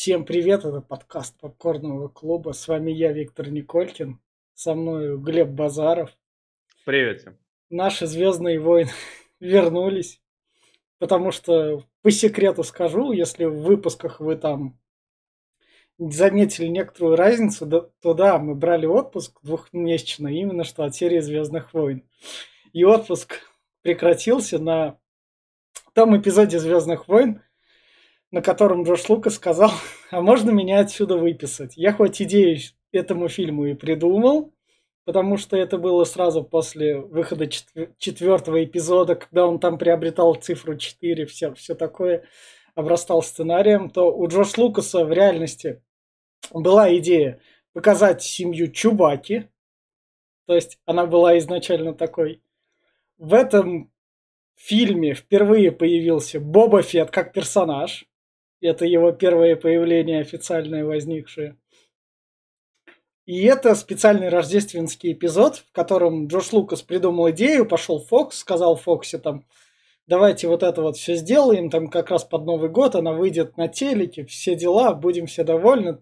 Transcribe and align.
Всем 0.00 0.24
привет, 0.24 0.64
это 0.64 0.80
подкаст 0.80 1.38
Попкорного 1.38 2.08
клуба. 2.08 2.52
С 2.52 2.66
вами 2.68 2.90
я, 2.90 3.12
Виктор 3.12 3.50
Николькин. 3.50 4.18
Со 4.54 4.74
мной 4.74 5.18
Глеб 5.18 5.48
Базаров. 5.48 6.16
Привет. 6.86 7.26
Наши 7.68 8.06
Звездные 8.06 8.58
войны 8.58 8.90
вернулись. 9.40 10.22
Потому 10.98 11.32
что, 11.32 11.84
по 12.00 12.10
секрету 12.10 12.64
скажу, 12.64 13.12
если 13.12 13.44
в 13.44 13.60
выпусках 13.60 14.20
вы 14.20 14.36
там 14.36 14.80
заметили 15.98 16.68
некоторую 16.68 17.16
разницу, 17.16 17.92
то 18.00 18.14
да, 18.14 18.38
мы 18.38 18.54
брали 18.54 18.86
отпуск 18.86 19.38
двухмесячный 19.42 20.34
именно 20.34 20.64
что 20.64 20.84
от 20.84 20.94
серии 20.94 21.20
Звездных 21.20 21.74
войн. 21.74 22.08
И 22.72 22.84
отпуск 22.84 23.40
прекратился 23.82 24.58
на 24.58 24.98
том 25.92 26.18
эпизоде 26.18 26.58
Звездных 26.58 27.06
войн, 27.06 27.42
на 28.30 28.42
котором 28.42 28.84
Джош 28.84 29.08
Лукас 29.08 29.34
сказал, 29.34 29.70
а 30.10 30.20
можно 30.20 30.50
меня 30.50 30.80
отсюда 30.80 31.16
выписать? 31.16 31.76
Я 31.76 31.92
хоть 31.92 32.20
идею 32.22 32.58
этому 32.92 33.28
фильму 33.28 33.66
и 33.66 33.74
придумал, 33.74 34.52
потому 35.04 35.36
что 35.36 35.56
это 35.56 35.78
было 35.78 36.04
сразу 36.04 36.44
после 36.44 36.98
выхода 36.98 37.48
четвертого 37.98 38.64
эпизода, 38.64 39.16
когда 39.16 39.46
он 39.46 39.58
там 39.58 39.78
приобретал 39.78 40.34
цифру 40.34 40.76
4, 40.76 41.26
все, 41.26 41.54
все 41.54 41.74
такое, 41.74 42.24
обрастал 42.74 43.22
сценарием, 43.22 43.90
то 43.90 44.14
у 44.14 44.28
Джош 44.28 44.56
Лукаса 44.56 45.04
в 45.04 45.12
реальности 45.12 45.82
была 46.52 46.94
идея 46.96 47.40
показать 47.72 48.22
семью 48.22 48.70
Чубаки, 48.70 49.48
то 50.46 50.54
есть 50.54 50.78
она 50.84 51.06
была 51.06 51.38
изначально 51.38 51.94
такой. 51.94 52.42
В 53.18 53.34
этом 53.34 53.92
фильме 54.56 55.14
впервые 55.14 55.72
появился 55.72 56.40
Боба 56.40 56.82
Фетт 56.82 57.10
как 57.10 57.32
персонаж. 57.32 58.09
Это 58.60 58.84
его 58.84 59.12
первое 59.12 59.56
появление 59.56 60.20
официальное 60.20 60.84
возникшее. 60.84 61.56
И 63.26 63.44
это 63.44 63.74
специальный 63.74 64.28
рождественский 64.28 65.12
эпизод, 65.12 65.58
в 65.58 65.72
котором 65.72 66.26
Джош 66.26 66.52
Лукас 66.52 66.82
придумал 66.82 67.30
идею, 67.30 67.64
пошел 67.64 68.00
Фокс, 68.00 68.38
сказал 68.38 68.76
Фоксе 68.76 69.18
там, 69.18 69.46
давайте 70.06 70.48
вот 70.48 70.62
это 70.64 70.82
вот 70.82 70.96
все 70.96 71.14
сделаем, 71.14 71.70
там 71.70 71.88
как 71.88 72.10
раз 72.10 72.24
под 72.24 72.44
Новый 72.44 72.70
год 72.70 72.96
она 72.96 73.12
выйдет 73.12 73.56
на 73.56 73.68
телеке, 73.68 74.24
все 74.24 74.56
дела, 74.56 74.94
будем 74.94 75.26
все 75.26 75.44
довольны. 75.44 75.96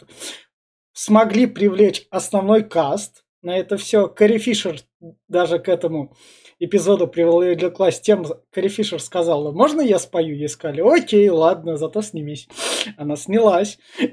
Смогли 0.95 1.47
привлечь 1.47 2.07
основной 2.11 2.65
каст 2.65 3.25
на 3.43 3.57
это 3.57 3.77
все. 3.77 4.09
Кэрри 4.09 4.39
Фишер 4.39 4.81
даже 5.29 5.59
к 5.59 5.69
этому 5.69 6.17
эпизоду 6.59 7.07
привлеклась 7.07 8.01
тем, 8.01 8.25
Кэрри 8.51 8.69
Фишер 8.69 9.01
сказала, 9.01 9.53
можно 9.53 9.81
я 9.81 9.99
спою? 9.99 10.37
Ей 10.37 10.49
сказали, 10.49 10.81
окей, 10.81 11.29
ладно, 11.29 11.77
зато 11.77 12.03
снимись. 12.03 12.49
Она 12.97 13.17
снялась. 13.17 13.79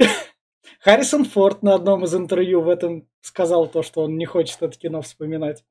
Харрисон 0.80 1.26
Форд 1.26 1.64
на 1.64 1.74
одном 1.74 2.04
из 2.04 2.14
интервью 2.14 2.62
в 2.62 2.70
этом 2.70 3.08
сказал 3.22 3.68
то, 3.68 3.82
что 3.82 4.04
он 4.04 4.18
не 4.18 4.26
хочет 4.26 4.62
это 4.62 4.78
кино 4.78 5.02
вспоминать. 5.02 5.64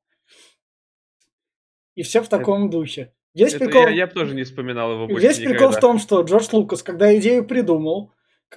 И 1.95 2.03
все 2.03 2.21
в 2.21 2.29
таком 2.29 2.65
это, 2.65 2.73
духе. 2.73 3.15
Весь 3.35 3.55
это 3.55 3.67
прикол... 3.67 3.83
Я, 3.83 3.91
я 3.91 4.07
бы 4.07 4.13
тоже 4.13 4.35
не 4.35 4.43
вспоминал 4.43 4.93
его 4.93 5.07
больше 5.07 5.27
Весь 5.27 5.39
никогда. 5.39 5.59
прикол 5.59 5.73
в 5.73 5.81
том, 5.81 5.99
что 5.99 6.23
Джордж 6.23 6.49
Лукас, 6.53 6.83
когда 6.83 7.17
идею 7.17 7.47
придумал, 7.47 8.11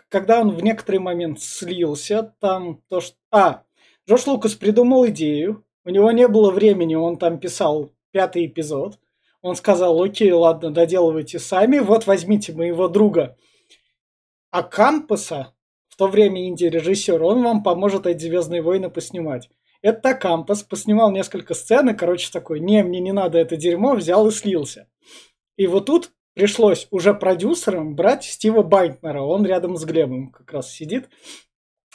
когда 0.10 0.42
он 0.42 0.52
в 0.52 0.64
некоторый 0.64 0.98
момент 0.98 1.40
слился, 1.40 2.36
там 2.40 2.82
то, 2.90 3.02
что... 3.02 3.16
А, 3.32 3.64
Джордж 4.10 4.24
Лукас 4.26 4.56
придумал 4.56 5.08
идею, 5.10 5.64
у 5.86 5.90
него 5.90 6.12
не 6.12 6.28
было 6.28 6.52
времени, 6.52 6.96
он 6.96 7.18
там 7.18 7.40
писал 7.40 7.92
пятый 8.12 8.46
эпизод. 8.46 9.00
Он 9.42 9.56
сказал, 9.56 10.02
окей, 10.02 10.32
ладно, 10.32 10.72
доделывайте 10.72 11.40
сами, 11.40 11.80
вот 11.80 12.08
возьмите 12.08 12.54
моего 12.54 12.88
друга. 12.88 13.38
А 14.52 14.64
в 14.64 15.96
то 15.98 16.08
время 16.08 16.48
инди-режиссер, 16.48 17.22
он 17.22 17.44
вам 17.44 17.64
поможет 17.64 18.06
эти 18.06 18.24
«Звездные 18.24 18.62
войны» 18.62 18.90
поснимать. 18.90 19.50
Это 19.82 20.14
Кампас 20.14 20.64
поснимал 20.64 21.12
несколько 21.12 21.54
сцен, 21.54 21.90
и, 21.90 21.94
короче, 21.94 22.30
такой, 22.32 22.60
не, 22.60 22.84
мне 22.84 23.00
не 23.00 23.12
надо 23.12 23.38
это 23.38 23.56
дерьмо, 23.58 23.96
взял 23.96 24.28
и 24.28 24.32
слился. 24.32 24.88
И 25.56 25.68
вот 25.68 25.86
тут 25.86 26.12
пришлось 26.34 26.88
уже 26.92 27.14
продюсерам 27.14 27.96
брать 27.96 28.24
Стива 28.24 28.62
Байтнера, 28.64 29.22
он 29.22 29.46
рядом 29.46 29.76
с 29.76 29.86
Глебом 29.86 30.32
как 30.32 30.54
раз 30.54 30.72
сидит. 30.72 31.10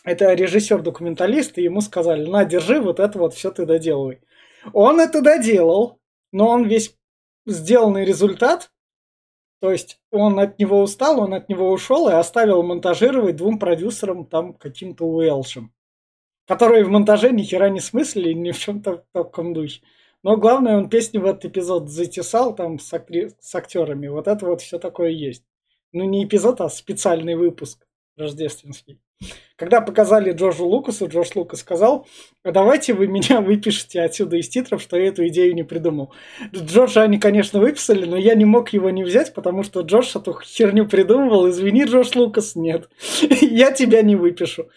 Это 0.04 0.32
режиссер-документалист, 0.34 1.58
и 1.58 1.62
ему 1.62 1.80
сказали, 1.80 2.28
на, 2.28 2.44
держи, 2.44 2.80
вот 2.80 2.98
это 2.98 3.18
вот 3.18 3.34
все 3.34 3.52
ты 3.52 3.66
доделывай. 3.66 4.20
Он 4.72 5.00
это 5.00 5.20
доделал, 5.20 6.00
но 6.32 6.48
он 6.48 6.64
весь 6.64 6.96
сделанный 7.46 8.04
результат, 8.04 8.72
то 9.60 9.70
есть 9.70 10.00
он 10.10 10.40
от 10.40 10.58
него 10.58 10.82
устал, 10.82 11.20
он 11.20 11.34
от 11.34 11.48
него 11.48 11.70
ушел 11.70 12.08
и 12.08 12.12
оставил 12.12 12.62
монтажировать 12.62 13.36
двум 13.36 13.58
продюсерам 13.58 14.26
там 14.26 14.54
каким-то 14.54 15.04
Уэлшем, 15.04 15.72
которые 16.46 16.84
в 16.84 16.88
монтаже 16.88 17.30
ни 17.30 17.42
хера 17.42 17.68
не 17.68 17.80
смыслили 17.80 18.32
ни 18.32 18.50
в 18.50 18.58
чем-то 18.58 19.04
таком 19.12 19.54
духе. 19.54 19.82
Но 20.24 20.36
главное, 20.36 20.76
он 20.76 20.88
песню 20.88 21.20
в 21.20 21.26
этот 21.26 21.46
эпизод 21.46 21.88
затесал 21.88 22.54
там 22.54 22.78
с, 22.78 22.92
актри... 22.92 23.32
с 23.40 23.54
актерами. 23.54 24.06
Вот 24.08 24.28
это 24.28 24.46
вот 24.46 24.60
все 24.60 24.78
такое 24.78 25.10
есть. 25.10 25.44
Ну, 25.92 26.04
не 26.04 26.24
эпизод, 26.24 26.60
а 26.60 26.68
специальный 26.68 27.34
выпуск 27.34 27.86
рождественский. 28.16 29.00
Когда 29.56 29.80
показали 29.80 30.32
Джорджу 30.32 30.66
Лукасу, 30.66 31.06
Джордж 31.06 31.30
Лукас 31.34 31.60
сказал, 31.60 32.06
«А 32.42 32.50
давайте 32.50 32.94
вы 32.94 33.06
меня 33.06 33.40
выпишите 33.40 34.00
отсюда 34.00 34.36
из 34.36 34.48
титров, 34.48 34.82
что 34.82 34.96
я 34.96 35.08
эту 35.08 35.26
идею 35.28 35.54
не 35.54 35.62
придумал. 35.62 36.12
Джорджа 36.52 37.02
они, 37.02 37.18
конечно, 37.18 37.60
выписали, 37.60 38.04
но 38.04 38.16
я 38.16 38.34
не 38.34 38.44
мог 38.44 38.70
его 38.70 38.90
не 38.90 39.04
взять, 39.04 39.34
потому 39.34 39.62
что 39.62 39.82
Джордж 39.82 40.16
эту 40.16 40.38
херню 40.42 40.88
придумывал. 40.88 41.48
Извини, 41.48 41.84
Джордж 41.84 42.10
Лукас, 42.16 42.56
нет. 42.56 42.88
Я 43.40 43.70
тебя 43.70 44.02
не 44.02 44.16
выпишу. 44.16 44.68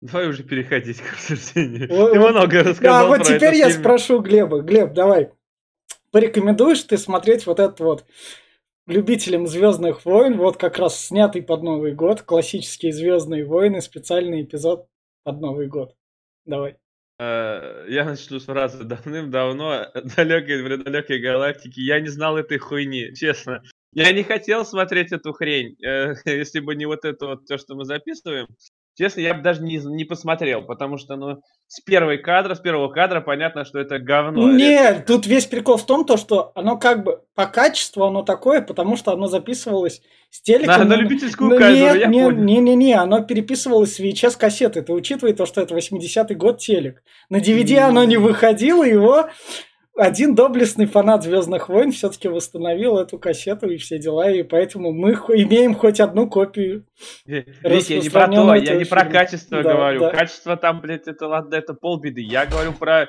Давай 0.00 0.28
уже 0.28 0.42
переходить 0.42 1.00
к 1.00 1.14
обсуждению. 1.14 1.88
Ты 1.88 2.20
много 2.20 2.62
рассказал 2.62 3.06
А 3.06 3.08
вот 3.08 3.22
теперь 3.22 3.54
я 3.54 3.70
спрошу 3.70 4.20
Глеба. 4.20 4.60
Глеб, 4.60 4.92
давай, 4.92 5.30
порекомендуешь 6.10 6.82
ты 6.82 6.98
смотреть 6.98 7.46
вот 7.46 7.58
этот 7.58 7.80
вот 7.80 8.04
любителям 8.86 9.46
Звездных 9.46 10.04
войн, 10.04 10.36
вот 10.36 10.56
как 10.56 10.78
раз 10.78 10.98
снятый 10.98 11.42
под 11.42 11.62
Новый 11.62 11.92
год, 11.92 12.22
классические 12.22 12.92
Звездные 12.92 13.44
войны, 13.44 13.80
специальный 13.80 14.42
эпизод 14.42 14.86
под 15.22 15.40
Новый 15.40 15.66
год. 15.66 15.94
Давай. 16.44 16.76
Э, 17.18 17.86
я 17.88 18.04
начну 18.04 18.40
с 18.40 18.44
фразы 18.44 18.84
давным-давно, 18.84 19.86
далекой, 20.16 20.62
в 20.62 20.82
далекой 20.82 21.20
галактике, 21.20 21.82
я 21.82 22.00
не 22.00 22.08
знал 22.08 22.36
этой 22.36 22.58
хуйни, 22.58 23.14
честно. 23.14 23.62
Я 23.92 24.12
не 24.12 24.24
хотел 24.24 24.64
смотреть 24.64 25.12
эту 25.12 25.32
хрень, 25.32 25.76
э, 25.82 26.14
если 26.24 26.60
бы 26.60 26.74
не 26.74 26.86
вот 26.86 27.04
это 27.04 27.26
вот 27.26 27.46
то, 27.46 27.58
что 27.58 27.74
мы 27.74 27.84
записываем. 27.84 28.48
Честно, 28.96 29.20
я 29.20 29.34
бы 29.34 29.42
даже 29.42 29.62
не, 29.62 29.78
не 29.78 30.04
посмотрел, 30.04 30.62
потому 30.62 30.98
что, 30.98 31.16
ну, 31.16 31.40
с 31.66 31.80
первой 31.80 32.18
кадра, 32.18 32.54
с 32.54 32.60
первого 32.60 32.88
кадра 32.88 33.20
понятно, 33.20 33.64
что 33.64 33.80
это 33.80 33.98
говно. 33.98 34.52
Нет, 34.52 34.98
это... 34.98 35.06
тут 35.06 35.26
весь 35.26 35.46
прикол 35.46 35.78
в 35.78 35.86
том, 35.86 36.04
то, 36.04 36.16
что 36.16 36.52
оно 36.54 36.76
как 36.78 37.02
бы 37.02 37.20
по 37.34 37.46
качеству 37.46 38.04
оно 38.04 38.22
такое, 38.22 38.62
потому 38.62 38.96
что 38.96 39.12
оно 39.12 39.26
записывалось 39.26 40.00
с 40.30 40.40
телека. 40.42 40.78
На, 40.78 40.84
на 40.84 40.94
любительскую 40.94 41.50
ну, 41.50 41.58
камеру, 41.58 41.74
нет, 41.74 41.96
я 41.96 42.06
нет, 42.06 42.26
понял. 42.26 42.44
Не-не-не, 42.44 42.94
оно 42.94 43.20
переписывалось 43.20 43.96
с 43.96 44.00
VHS-кассеты. 44.00 44.82
Ты 44.82 44.92
учитывай 44.92 45.32
то, 45.32 45.44
что 45.44 45.60
это 45.60 45.74
80-й 45.74 46.34
год 46.36 46.58
телек. 46.58 47.02
На 47.28 47.38
DVD 47.38 47.78
оно 47.78 48.04
не 48.04 48.16
выходило, 48.16 48.84
его 48.84 49.28
один 49.96 50.34
доблестный 50.34 50.86
фанат 50.86 51.22
Звездных 51.22 51.68
войн 51.68 51.92
все-таки 51.92 52.28
восстановил 52.28 52.98
эту 52.98 53.18
кассету 53.18 53.68
и 53.68 53.76
все 53.76 53.98
дела, 53.98 54.30
и 54.30 54.42
поэтому 54.42 54.92
мы 54.92 55.12
имеем 55.12 55.74
хоть 55.74 56.00
одну 56.00 56.28
копию. 56.28 56.86
Ведь 57.24 57.90
я 57.90 58.00
не 58.00 58.10
про 58.10 58.28
то, 58.28 58.54
я 58.54 58.74
не 58.74 58.84
про 58.84 59.04
качество 59.04 59.62
да, 59.62 59.72
говорю. 59.72 60.00
Да. 60.00 60.10
Качество 60.10 60.56
там, 60.56 60.80
блядь, 60.80 61.06
это 61.06 61.28
ладно, 61.28 61.54
это 61.54 61.74
полбеды. 61.74 62.20
Я 62.20 62.46
говорю 62.46 62.72
про 62.72 63.08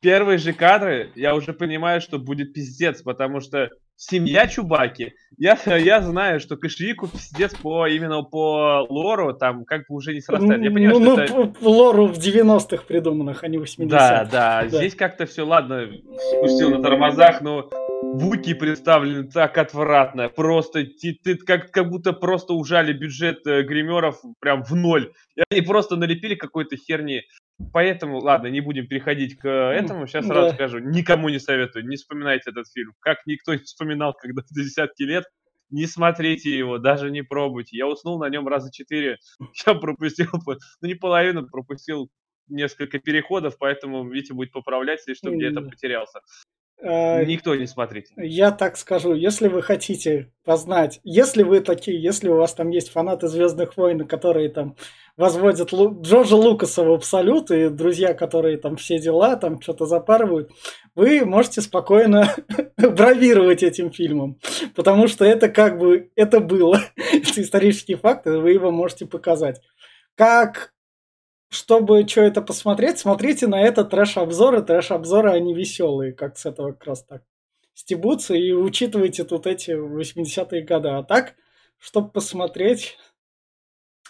первые 0.00 0.38
же 0.38 0.52
кадры, 0.52 1.10
я 1.14 1.34
уже 1.34 1.52
понимаю, 1.52 2.00
что 2.00 2.18
будет 2.18 2.52
пиздец, 2.52 3.02
потому 3.02 3.40
что 3.40 3.70
семья 3.96 4.46
Чубаки. 4.46 5.14
Я, 5.38 5.58
я 5.66 6.02
знаю, 6.02 6.40
что 6.40 6.56
Кошевику 6.56 7.08
пиздец 7.08 7.54
по 7.54 7.86
именно 7.86 8.22
по 8.22 8.86
лору 8.88 9.32
там 9.34 9.64
как 9.64 9.80
бы 9.88 9.96
уже 9.96 10.14
не 10.14 10.20
срастает. 10.20 10.62
Я 10.62 10.70
понимаю, 10.70 10.98
ну, 10.98 11.16
что 11.16 11.34
ну, 11.34 11.44
это... 11.44 11.68
лору 11.68 12.06
в 12.06 12.18
90-х 12.18 12.84
придуманных, 12.86 13.42
а 13.42 13.48
не 13.48 13.58
80-х. 13.58 13.86
Да, 13.86 14.24
да, 14.24 14.62
да. 14.62 14.68
Здесь 14.68 14.94
как-то 14.94 15.26
все, 15.26 15.46
ладно, 15.46 15.88
спустил 16.38 16.70
на 16.70 16.82
тормозах, 16.82 17.40
но 17.40 17.70
Буки 18.02 18.52
представлены 18.52 19.24
так 19.24 19.56
отвратно. 19.56 20.28
Просто 20.28 20.84
ты, 20.84 21.18
ты 21.22 21.36
как, 21.36 21.70
как 21.70 21.88
будто 21.88 22.12
просто 22.12 22.52
ужали 22.52 22.92
бюджет 22.92 23.46
э, 23.46 23.62
гримеров 23.62 24.20
прям 24.38 24.64
в 24.64 24.74
ноль. 24.74 25.12
И 25.36 25.42
они 25.50 25.62
просто 25.62 25.96
налепили 25.96 26.34
какой-то 26.34 26.76
херни. 26.76 27.22
Поэтому, 27.72 28.18
ладно, 28.20 28.48
не 28.48 28.60
будем 28.60 28.86
переходить 28.86 29.38
к 29.38 29.48
этому. 29.48 30.06
Сейчас 30.06 30.26
да. 30.26 30.34
сразу 30.34 30.54
скажу, 30.54 30.78
никому 30.78 31.28
не 31.28 31.38
советую, 31.38 31.86
не 31.86 31.96
вспоминайте 31.96 32.50
этот 32.50 32.66
фильм. 32.72 32.92
Как 33.00 33.18
никто 33.26 33.54
не 33.54 33.60
вспоминал 33.60 34.14
когда-то 34.14 34.48
десятки 34.54 35.02
лет, 35.02 35.24
не 35.70 35.86
смотрите 35.86 36.56
его, 36.56 36.78
даже 36.78 37.10
не 37.10 37.22
пробуйте. 37.22 37.76
Я 37.76 37.86
уснул 37.86 38.18
на 38.18 38.28
нем 38.28 38.46
раза 38.46 38.70
четыре. 38.70 39.18
Я 39.66 39.74
пропустил, 39.74 40.28
ну 40.80 40.88
не 40.88 40.94
половину, 40.94 41.48
пропустил 41.48 42.10
несколько 42.48 42.98
переходов, 42.98 43.56
поэтому 43.58 44.08
Витя 44.08 44.32
будет 44.32 44.52
поправлять, 44.52 45.00
если 45.00 45.14
что, 45.14 45.34
где-то 45.34 45.62
потерялся. 45.62 46.20
Э, 46.82 47.24
Никто 47.24 47.54
не 47.54 47.66
смотрите. 47.66 48.12
Я 48.16 48.50
так 48.50 48.76
скажу, 48.76 49.14
если 49.14 49.46
вы 49.46 49.62
хотите 49.62 50.32
познать, 50.44 51.00
если 51.04 51.44
вы 51.44 51.60
такие, 51.60 52.02
если 52.02 52.28
у 52.28 52.36
вас 52.36 52.54
там 52.54 52.70
есть 52.70 52.90
фанаты 52.90 53.28
Звездных 53.28 53.76
войн, 53.76 54.06
которые 54.06 54.48
там 54.48 54.74
возводят 55.16 55.72
Лу- 55.72 56.00
Джорджа 56.02 56.34
Лукаса 56.34 56.82
в 56.82 56.90
абсолют, 56.90 57.50
и 57.52 57.68
друзья, 57.68 58.14
которые 58.14 58.56
там 58.58 58.76
все 58.76 58.98
дела, 58.98 59.36
там 59.36 59.60
что-то 59.60 59.86
запарывают, 59.86 60.50
вы 60.96 61.24
можете 61.24 61.60
спокойно 61.60 62.34
бравировать 62.76 63.62
этим 63.62 63.92
фильмом, 63.92 64.38
потому 64.74 65.06
что 65.06 65.24
это 65.24 65.48
как 65.48 65.78
бы, 65.78 66.10
это 66.16 66.40
было, 66.40 66.80
это 66.96 67.42
исторический 67.42 67.94
факт, 67.94 68.26
и 68.26 68.30
вы 68.30 68.50
его 68.52 68.72
можете 68.72 69.06
показать. 69.06 69.60
Как 70.16 70.72
чтобы 71.52 72.08
что 72.08 72.22
это 72.22 72.40
посмотреть, 72.40 72.98
смотрите 72.98 73.46
на 73.46 73.60
это 73.60 73.84
трэш-обзоры. 73.84 74.62
Трэш-обзоры, 74.62 75.32
они 75.32 75.52
веселые, 75.52 76.14
как 76.14 76.38
с 76.38 76.46
этого 76.46 76.72
как 76.72 76.86
раз 76.86 77.04
так 77.04 77.22
стебутся, 77.74 78.32
и 78.32 78.52
учитывайте 78.52 79.24
тут 79.24 79.46
эти 79.46 79.72
80-е 79.72 80.62
годы. 80.62 80.88
А 80.88 81.02
так, 81.02 81.34
чтобы 81.78 82.08
посмотреть, 82.08 82.96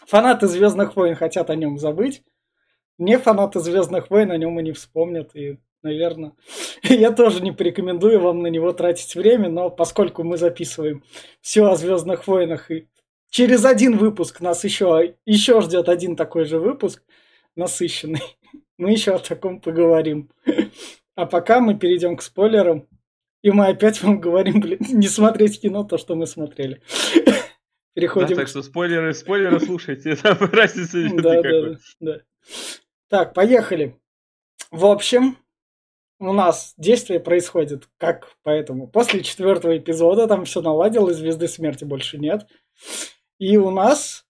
фанаты 0.07 0.47
Звездных 0.47 0.95
войн 0.95 1.17
хотят 1.17 1.51
о 1.51 1.57
нем 1.57 1.79
забыть, 1.79 2.23
не 2.97 3.19
фанаты 3.19 3.59
Звездных 3.59 4.09
войн 4.09 4.31
о 4.31 4.37
нем 4.37 4.61
и 4.61 4.63
не 4.63 4.71
вспомнят, 4.71 5.35
и, 5.35 5.59
наверное, 5.83 6.35
я 6.85 7.11
тоже 7.11 7.43
не 7.43 7.51
порекомендую 7.51 8.21
вам 8.21 8.43
на 8.43 8.47
него 8.47 8.73
тратить 8.73 9.17
время, 9.17 9.49
но 9.49 9.69
поскольку 9.69 10.23
мы 10.23 10.37
записываем 10.37 11.03
все 11.41 11.65
о 11.65 11.75
Звездных 11.75 12.29
войнах, 12.29 12.71
и 12.71 12.87
через 13.31 13.65
один 13.65 13.99
выпуск 13.99 14.41
нас 14.41 14.63
еще, 14.63 15.17
еще 15.27 15.61
ждет 15.61 15.89
один 15.89 16.15
такой 16.15 16.45
же 16.45 16.61
выпуск, 16.61 17.03
насыщенный. 17.57 18.23
Мы 18.79 18.93
еще 18.93 19.15
о 19.15 19.19
таком 19.19 19.61
поговорим. 19.61 20.31
А 21.15 21.27
пока 21.27 21.61
мы 21.61 21.79
перейдем 21.79 22.17
к 22.17 22.23
спойлерам. 22.23 22.89
И 23.43 23.51
мы 23.51 23.67
опять 23.67 24.03
вам 24.03 24.21
говорим, 24.21 24.61
блин, 24.61 24.79
не 24.89 25.09
смотреть 25.09 25.61
кино, 25.61 25.85
то, 25.85 25.99
что 25.99 26.15
мы 26.15 26.27
смотрели. 26.27 26.83
Да, 27.95 28.01
Переходим 28.01 28.37
так 28.37 28.47
к 28.47 28.49
что 28.49 28.63
спойлеры, 28.63 29.13
спойлеры 29.13 29.61
слушайте, 29.61 30.17
там 30.17 30.39
разницы 30.51 31.11
нет 31.11 31.23
да, 31.23 31.23
да, 31.23 31.37
никакой. 31.37 31.77
да, 32.01 32.13
да. 32.15 32.21
Так, 33.09 33.35
поехали. 33.35 34.01
В 34.71 34.87
общем, 34.87 35.37
у 36.19 36.33
нас 36.33 36.73
действие 36.79 37.21
происходит 37.21 37.91
как 37.99 38.35
поэтому. 38.43 38.89
После 38.89 39.23
четвертого 39.23 39.77
эпизода 39.77 40.27
там 40.27 40.47
все 40.47 40.63
наладилось, 40.63 41.19
звезды 41.19 41.49
смерти 41.49 41.85
больше 41.85 42.17
нет. 42.17 42.47
И 43.39 43.59
у 43.59 43.71
нас 43.71 44.25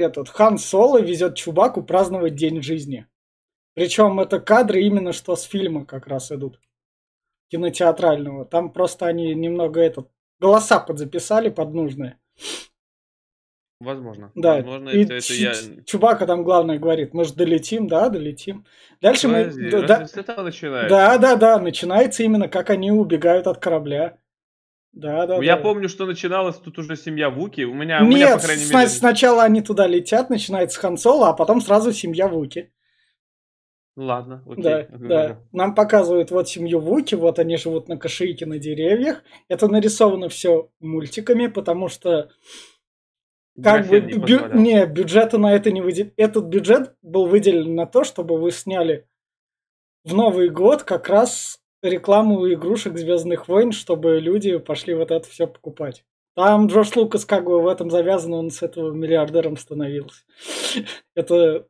этот 0.00 0.28
Хан 0.28 0.58
Соло 0.58 1.00
везет 1.00 1.36
Чубаку 1.36 1.82
праздновать 1.82 2.34
день 2.34 2.62
жизни. 2.62 3.06
Причем 3.74 4.20
это 4.20 4.40
кадры 4.40 4.82
именно 4.82 5.12
что 5.12 5.36
с 5.36 5.42
фильма 5.42 5.84
как 5.86 6.06
раз 6.06 6.32
идут. 6.32 6.60
Кинотеатрального. 7.50 8.44
Там 8.44 8.72
просто 8.72 9.06
они 9.06 9.34
немного 9.34 9.80
этот 9.80 10.10
голоса 10.38 10.80
подзаписали 10.80 11.50
под 11.50 11.74
нужные. 11.74 12.18
Возможно. 13.80 14.30
Да, 14.34 14.56
Возможно, 14.56 14.90
и 14.90 15.04
это, 15.04 15.14
это 15.14 15.32
я... 15.32 15.54
Чубака 15.86 16.26
там 16.26 16.44
главное 16.44 16.78
говорит, 16.78 17.14
мы 17.14 17.24
же 17.24 17.32
долетим, 17.32 17.88
да, 17.88 18.10
долетим. 18.10 18.66
Дальше 19.00 19.26
Подожди, 19.26 19.74
мы... 19.74 19.86
да, 19.86 20.06
с 20.06 20.16
этого 20.18 20.42
начинается? 20.42 20.90
да, 20.90 21.16
да, 21.16 21.36
да, 21.36 21.58
начинается 21.58 22.22
именно, 22.22 22.48
как 22.48 22.68
они 22.68 22.92
убегают 22.92 23.46
от 23.46 23.58
корабля. 23.58 24.18
Да, 24.92 25.26
да, 25.26 25.36
Я 25.36 25.56
да. 25.56 25.62
помню, 25.62 25.88
что 25.88 26.04
начиналась 26.04 26.56
тут 26.56 26.78
уже 26.78 26.96
семья 26.96 27.30
Вуки. 27.30 27.62
У 27.62 27.74
меня, 27.74 28.02
у 28.02 28.06
меня 28.06 28.30
Нет, 28.30 28.40
по 28.40 28.46
крайней 28.46 28.64
мере... 28.64 28.88
сначала 28.88 29.44
они 29.44 29.62
туда 29.62 29.86
летят, 29.86 30.30
начинается 30.30 30.80
Хан 30.80 30.96
Соло, 30.96 31.28
а 31.28 31.32
потом 31.32 31.60
сразу 31.60 31.92
семья 31.92 32.26
Вуки. 32.26 32.72
Ладно, 33.96 34.42
окей. 34.46 34.62
Да, 34.62 34.86
да. 34.90 35.42
Нам 35.52 35.74
показывают 35.74 36.30
вот 36.30 36.48
семью 36.48 36.80
Вуки, 36.80 37.14
вот 37.14 37.38
они 37.38 37.56
живут 37.56 37.88
на 37.88 37.98
кошейке 37.98 38.46
на 38.46 38.58
деревьях. 38.58 39.22
Это 39.48 39.68
нарисовано 39.68 40.28
все 40.28 40.70
мультиками, 40.80 41.46
потому 41.48 41.88
что 41.88 42.30
как 43.62 43.86
бы 43.88 44.00
не 44.00 44.14
бю- 44.14 44.56
не, 44.56 44.86
бюджета 44.86 45.38
на 45.38 45.52
это 45.52 45.70
не 45.70 45.82
выделен. 45.82 46.12
Этот 46.16 46.46
бюджет 46.46 46.94
был 47.02 47.26
выделен 47.26 47.74
на 47.74 47.86
то, 47.86 48.04
чтобы 48.04 48.38
вы 48.40 48.50
сняли 48.52 49.06
в 50.04 50.14
Новый 50.14 50.48
год 50.48 50.82
как 50.82 51.08
раз 51.08 51.59
рекламу 51.82 52.52
игрушек 52.52 52.96
Звездных 52.98 53.48
войн, 53.48 53.72
чтобы 53.72 54.20
люди 54.20 54.58
пошли 54.58 54.94
вот 54.94 55.10
это 55.10 55.28
все 55.28 55.46
покупать. 55.46 56.04
Там 56.34 56.68
Джордж 56.68 56.92
Лукас 56.94 57.24
как 57.24 57.44
бы 57.44 57.60
в 57.60 57.66
этом 57.66 57.90
завязан, 57.90 58.34
он 58.34 58.50
с 58.50 58.62
этого 58.62 58.92
миллиардером 58.92 59.56
становился. 59.56 60.22
Это 61.14 61.66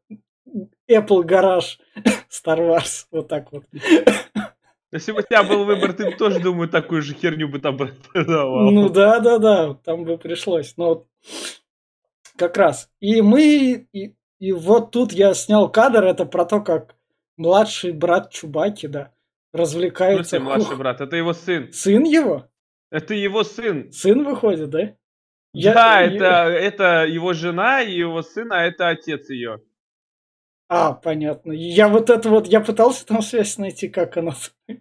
Apple 0.91 1.23
гараж 1.23 1.79
Star 2.31 2.59
Wars, 2.59 3.07
вот 3.11 3.29
так 3.29 3.53
вот. 3.53 3.65
Если 4.93 5.13
бы 5.13 5.21
у 5.21 5.23
тебя 5.23 5.45
был 5.45 5.65
выбор, 5.65 5.93
ты 5.93 6.07
бы 6.07 6.17
тоже, 6.17 6.41
думаю, 6.41 6.69
такую 6.69 7.03
же 7.03 7.15
херню 7.15 7.49
бы 7.49 7.61
там 7.61 7.77
продавал. 8.13 8.71
Ну 8.71 8.89
да, 8.89 9.21
да, 9.21 9.39
да, 9.39 9.75
там 9.75 10.05
бы 10.05 10.19
пришлось. 10.19 10.77
Но 10.77 11.07
как 12.37 12.57
раз. 12.57 12.91
И 13.01 13.23
мы, 13.23 13.87
и, 13.93 14.15
и 14.41 14.53
вот 14.53 14.91
тут 14.91 15.13
я 15.13 15.35
снял 15.35 15.71
кадр, 15.71 16.05
это 16.05 16.25
про 16.27 16.45
то, 16.45 16.61
как 16.61 16.97
младший 17.37 17.93
брат 17.93 18.31
Чубаки, 18.31 18.89
да, 18.89 19.13
развлекается. 19.53 20.25
смысле, 20.39 20.41
младший 20.41 20.77
брат? 20.77 21.01
Это 21.01 21.17
его 21.17 21.33
сын. 21.33 21.73
Сын 21.73 22.05
его? 22.05 22.47
Это 22.91 23.15
его 23.15 23.45
сын. 23.45 23.91
Сын 23.93 24.25
выходит, 24.25 24.71
да? 24.71 24.95
Я- 25.53 25.75
да, 25.75 26.01
я- 26.01 26.07
это, 26.15 26.25
это 26.27 27.07
его 27.07 27.33
жена 27.33 27.83
и 27.83 27.93
его 27.93 28.23
сын, 28.23 28.53
а 28.53 28.65
это 28.65 28.89
отец 28.89 29.29
ее. 29.31 29.61
А, 30.69 30.93
понятно. 30.93 31.51
Я 31.51 31.89
вот 31.89 32.11
это 32.11 32.29
вот, 32.29 32.47
я 32.47 32.61
пытался 32.61 33.05
там 33.05 33.23
связь 33.23 33.59
найти, 33.59 33.89
как 33.89 34.17
она. 34.17 34.33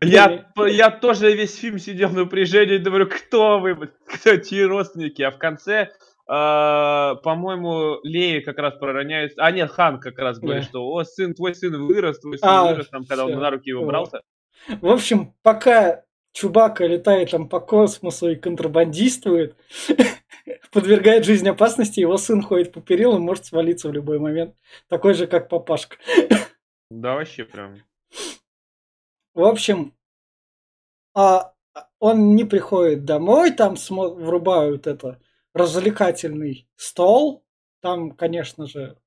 Я, 0.01 0.45
я 0.67 0.91
тоже 0.91 1.33
весь 1.35 1.57
фильм 1.57 1.79
сидел 1.79 2.09
в 2.09 2.13
напряжении 2.13 2.77
думаю, 2.77 3.09
кто 3.09 3.59
вы, 3.59 3.75
кто 4.05 4.37
чьи 4.37 4.61
родственники, 4.63 5.23
а 5.23 5.31
в 5.31 5.39
конце, 5.39 5.73
э, 5.81 5.89
по-моему, 6.27 7.97
Лея 8.03 8.41
как 8.41 8.59
раз 8.59 8.75
пророняется, 8.75 9.43
а 9.43 9.49
нет, 9.51 9.71
Хан 9.71 9.99
как 9.99 10.19
раз 10.19 10.37
говорит, 10.37 10.63
Да. 10.65 10.69
что, 10.69 10.87
о, 10.87 11.03
сын, 11.03 11.33
твой 11.33 11.55
сын 11.55 11.75
вырос, 11.87 12.19
твой 12.19 12.37
сын 12.37 12.47
А, 12.47 12.71
вырос, 12.71 12.87
там, 12.89 13.05
когда 13.05 13.25
он 13.25 13.31
всё. 13.31 13.39
на 13.39 13.49
руки 13.49 13.69
его 13.71 13.83
брался. 13.85 14.21
В 14.67 14.87
общем, 14.87 15.33
пока 15.41 16.03
Чубака 16.31 16.85
летает 16.85 17.31
там 17.31 17.49
по 17.49 17.59
космосу 17.59 18.29
и 18.29 18.35
контрабандистует, 18.35 19.55
подвергает 20.71 21.25
жизнь 21.25 21.47
опасности, 21.47 21.99
его 21.99 22.17
сын 22.17 22.41
ходит 22.41 22.71
по 22.71 22.81
перилам, 22.81 23.21
может 23.21 23.45
свалиться 23.45 23.89
в 23.89 23.93
любой 23.93 24.19
момент. 24.19 24.55
Такой 24.87 25.13
же, 25.13 25.27
как 25.27 25.49
папашка. 25.49 25.97
Да, 26.89 27.15
вообще 27.15 27.45
прям. 27.45 27.77
В 29.33 29.43
общем, 29.43 29.93
а 31.13 31.53
он 31.99 32.35
не 32.35 32.45
приходит 32.45 33.05
домой, 33.05 33.51
там 33.51 33.75
врубают 33.75 34.87
это 34.87 35.19
развлекательный 35.53 36.67
стол. 36.75 37.45
Там, 37.81 38.11
конечно 38.11 38.67
же, 38.67 38.97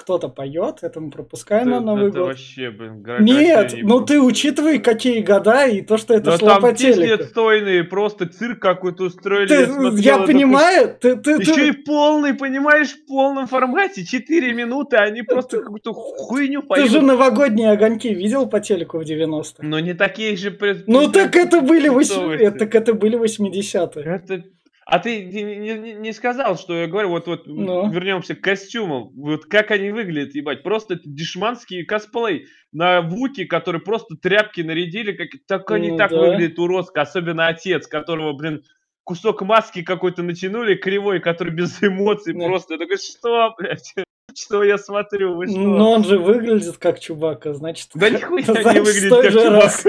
кто-то 0.00 0.28
поет, 0.28 0.78
это 0.82 1.00
мы 1.00 1.10
пропускаем 1.10 1.68
на 1.70 1.74
Это- 1.76 1.84
Новый 1.84 2.08
это 2.08 2.18
год. 2.18 2.28
вообще, 2.28 2.70
блин, 2.70 3.04
Нет, 3.20 3.56
графиний 3.70 3.82
ну 3.82 4.00
ты 4.04 4.20
учитывай, 4.20 4.78
какие 4.78 5.20
года 5.20 5.66
и 5.66 5.82
то, 5.82 5.96
что 5.98 6.14
это 6.14 6.32
Да 6.32 6.38
шло 6.38 6.48
там 6.48 6.62
по 6.62 6.72
песни 6.72 7.02
телеку. 7.04 7.22
отстойные, 7.24 7.84
просто 7.84 8.26
цирк 8.26 8.60
какой-то 8.60 9.04
устроили. 9.04 9.48
Ты- 9.48 9.66
смотрел, 9.66 9.96
я 9.96 10.14
это 10.16 10.24
понимаю, 10.26 10.96
ты, 11.00 11.16
ты, 11.16 11.36
ты- 11.38 11.42
Еще 11.50 11.68
и 11.68 11.72
полный, 11.72 12.34
понимаешь, 12.34 12.90
в 12.92 13.06
полном 13.06 13.46
формате. 13.46 14.04
Четыре 14.04 14.52
минуты, 14.52 14.96
они 14.96 15.22
просто 15.22 15.58
какую-то 15.60 15.92
хуйню 15.92 16.62
ты 16.62 16.68
поют. 16.68 16.90
же 16.90 17.00
новогодние 17.02 17.70
огоньки 17.72 18.12
видел 18.14 18.48
по 18.48 18.60
телеку 18.60 18.98
в 18.98 19.02
90-х? 19.02 19.58
Но 19.62 19.78
не 19.80 19.94
такие 19.94 20.36
же... 20.36 20.56
Ну 20.86 21.08
так 21.10 21.36
это 21.36 21.60
были, 21.60 21.88
вось- 21.88 22.08
готовности. 22.08 22.44
это, 22.44 22.58
так 22.60 22.74
это 22.74 22.94
были 22.94 23.18
80-е. 23.18 24.04
Это... 24.04 24.44
А 24.90 24.98
ты 24.98 25.24
не, 25.24 25.42
не- 25.42 25.92
не- 25.94 26.12
сказал, 26.12 26.58
что 26.58 26.74
я 26.76 26.88
говорю, 26.88 27.10
вот, 27.10 27.26
вот 27.28 27.46
Ну. 27.46 27.88
вернемся 27.90 28.34
к 28.34 28.40
костюмам. 28.40 29.10
Вот 29.14 29.44
как 29.44 29.70
они 29.70 29.90
выглядят, 29.90 30.34
ебать. 30.34 30.62
Просто 30.64 30.98
дешманский 31.04 31.84
косплей 31.84 32.46
на 32.72 33.00
Вуки, 33.00 33.44
который 33.44 33.80
просто 33.80 34.16
тряпки 34.16 34.62
нарядили. 34.62 35.12
Как... 35.12 35.28
Так 35.46 35.70
они 35.70 35.92
Ну 35.92 35.96
так 35.96 36.10
да. 36.10 36.18
выглядят 36.20 36.58
уродко. 36.58 37.02
Особенно 37.02 37.46
отец, 37.46 37.86
которого, 37.86 38.32
блин, 38.32 38.64
кусок 39.04 39.42
маски 39.42 39.82
какой-то 39.82 40.22
натянули, 40.24 40.74
кривой, 40.74 41.20
который 41.20 41.52
без 41.54 41.80
эмоций 41.82 42.34
Да. 42.34 42.46
просто. 42.46 42.74
Я 42.74 42.78
такой, 42.80 42.96
что, 42.98 43.54
блядь? 43.58 43.94
Что 44.34 44.62
я 44.64 44.76
смотрю? 44.78 45.34
Вы 45.36 45.46
что? 45.48 45.58
Но 45.58 45.92
он 45.92 46.04
же 46.04 46.18
выглядит 46.18 46.78
как 46.78 46.98
Чубака, 47.00 47.52
значит... 47.54 47.88
Да 47.94 48.10
нихуя 48.10 48.42
значит, 48.44 48.72
не 48.74 48.80
выглядит 48.80 49.10
как 49.10 49.30
же 49.30 49.50
раз. 49.50 49.86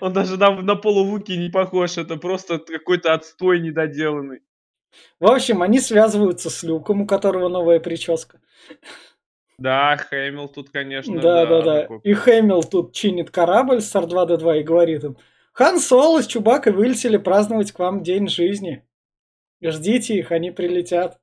Он 0.00 0.12
даже 0.12 0.36
на, 0.36 0.50
на 0.62 0.74
полувуки 0.74 1.32
не 1.32 1.50
похож. 1.50 1.98
Это 1.98 2.16
просто 2.16 2.58
какой-то 2.58 3.14
отстой 3.14 3.60
недоделанный. 3.60 4.40
В 5.20 5.26
общем, 5.26 5.62
они 5.62 5.80
связываются 5.80 6.50
с 6.50 6.62
Люком, 6.62 7.02
у 7.02 7.06
которого 7.06 7.48
новая 7.48 7.80
прическа. 7.80 8.40
Да, 9.58 9.96
Хэмилл 9.96 10.48
тут, 10.48 10.70
конечно, 10.70 11.20
Да, 11.20 11.44
да, 11.44 11.62
да. 11.62 11.82
такой 11.82 12.00
И 12.04 12.12
Хэмилл 12.14 12.62
тут 12.62 12.94
чинит 12.94 13.30
корабль 13.30 13.80
с 13.80 13.94
Р2-Д2 13.94 14.60
и 14.60 14.62
говорит 14.62 15.04
им, 15.04 15.16
Хан 15.52 15.80
Соло 15.80 16.22
с 16.22 16.26
Чубакой 16.26 16.72
вылетели 16.72 17.16
праздновать 17.16 17.72
к 17.72 17.78
вам 17.80 18.04
день 18.04 18.28
жизни. 18.28 18.84
Ждите 19.60 20.14
их, 20.14 20.30
они 20.30 20.52
прилетят. 20.52 21.18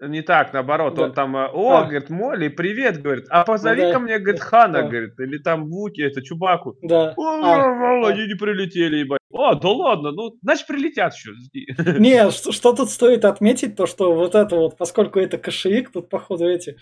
Не 0.00 0.22
так, 0.22 0.52
наоборот, 0.52 0.94
Да. 0.94 1.02
он 1.04 1.12
там, 1.12 1.36
э, 1.36 1.48
о, 1.52 1.78
А. 1.78 1.82
говорит, 1.82 2.08
Молли, 2.08 2.48
привет, 2.48 3.02
говорит, 3.02 3.26
а 3.30 3.44
позови 3.44 3.82
да, 3.82 3.92
ко 3.92 3.98
мне, 3.98 4.18
говорит, 4.18 4.40
да, 4.40 4.46
Хана, 4.46 4.82
да. 4.82 4.88
говорит, 4.88 5.18
или 5.18 5.38
там 5.38 5.68
Вуки, 5.68 6.00
это 6.02 6.22
Чубаку. 6.22 6.76
Да. 6.82 7.14
О, 7.16 7.40
А, 7.42 7.64
а. 7.64 8.08
они 8.08 8.26
не 8.28 8.34
прилетели, 8.34 8.98
ебать. 8.98 9.18
О, 9.30 9.54
да 9.54 9.68
ладно, 9.68 10.12
ну, 10.12 10.36
значит, 10.42 10.66
прилетят 10.66 11.14
еще. 11.14 11.32
Не, 11.98 12.30
что, 12.30 12.52
что 12.52 12.72
тут 12.72 12.90
стоит 12.90 13.24
отметить, 13.24 13.76
то 13.76 13.86
что 13.86 14.14
вот 14.14 14.34
это 14.34 14.56
вот, 14.56 14.76
поскольку 14.78 15.18
это 15.18 15.36
кошевик, 15.36 15.90
тут 15.92 16.08
походу 16.08 16.48
эти 16.48 16.76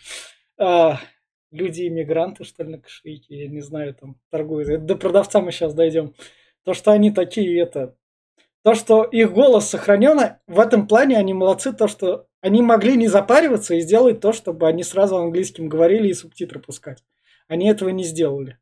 а, 0.59 0.99
люди-иммигранты, 1.51 2.45
что 2.45 2.65
ли, 2.65 2.71
на 2.73 2.79
кошевике, 2.79 3.45
я 3.45 3.49
не 3.49 3.61
знаю, 3.63 3.95
там 3.95 4.17
торгуют. 4.31 4.69
Это 4.69 4.83
До 4.85 4.97
продавца 4.97 5.41
мы 5.41 5.53
сейчас 5.53 5.75
дойдем. 5.75 6.15
То, 6.65 6.75
что 6.75 6.93
они 6.93 7.11
такие, 7.11 7.61
это... 7.61 7.95
То, 8.63 8.75
что 8.75 9.05
их 9.05 9.33
голос 9.33 9.69
сохранен, 9.69 10.19
в 10.47 10.59
этом 10.61 10.87
плане 10.89 11.17
они 11.19 11.35
молодцы, 11.35 11.73
то, 11.73 11.87
что 11.89 12.27
они 12.47 12.63
могли 12.63 12.97
не 12.97 13.09
запариваться 13.09 13.75
и 13.75 13.81
сделать 13.81 14.21
то, 14.21 14.33
чтобы 14.33 14.69
они 14.69 14.85
сразу 14.85 15.17
английским 15.17 15.69
говорили 15.69 16.09
и 16.09 16.15
субтитры 16.15 16.61
пускать. 16.61 17.03
Они 17.49 17.69
этого 17.69 17.89
не 17.89 18.05
сделали. 18.05 18.59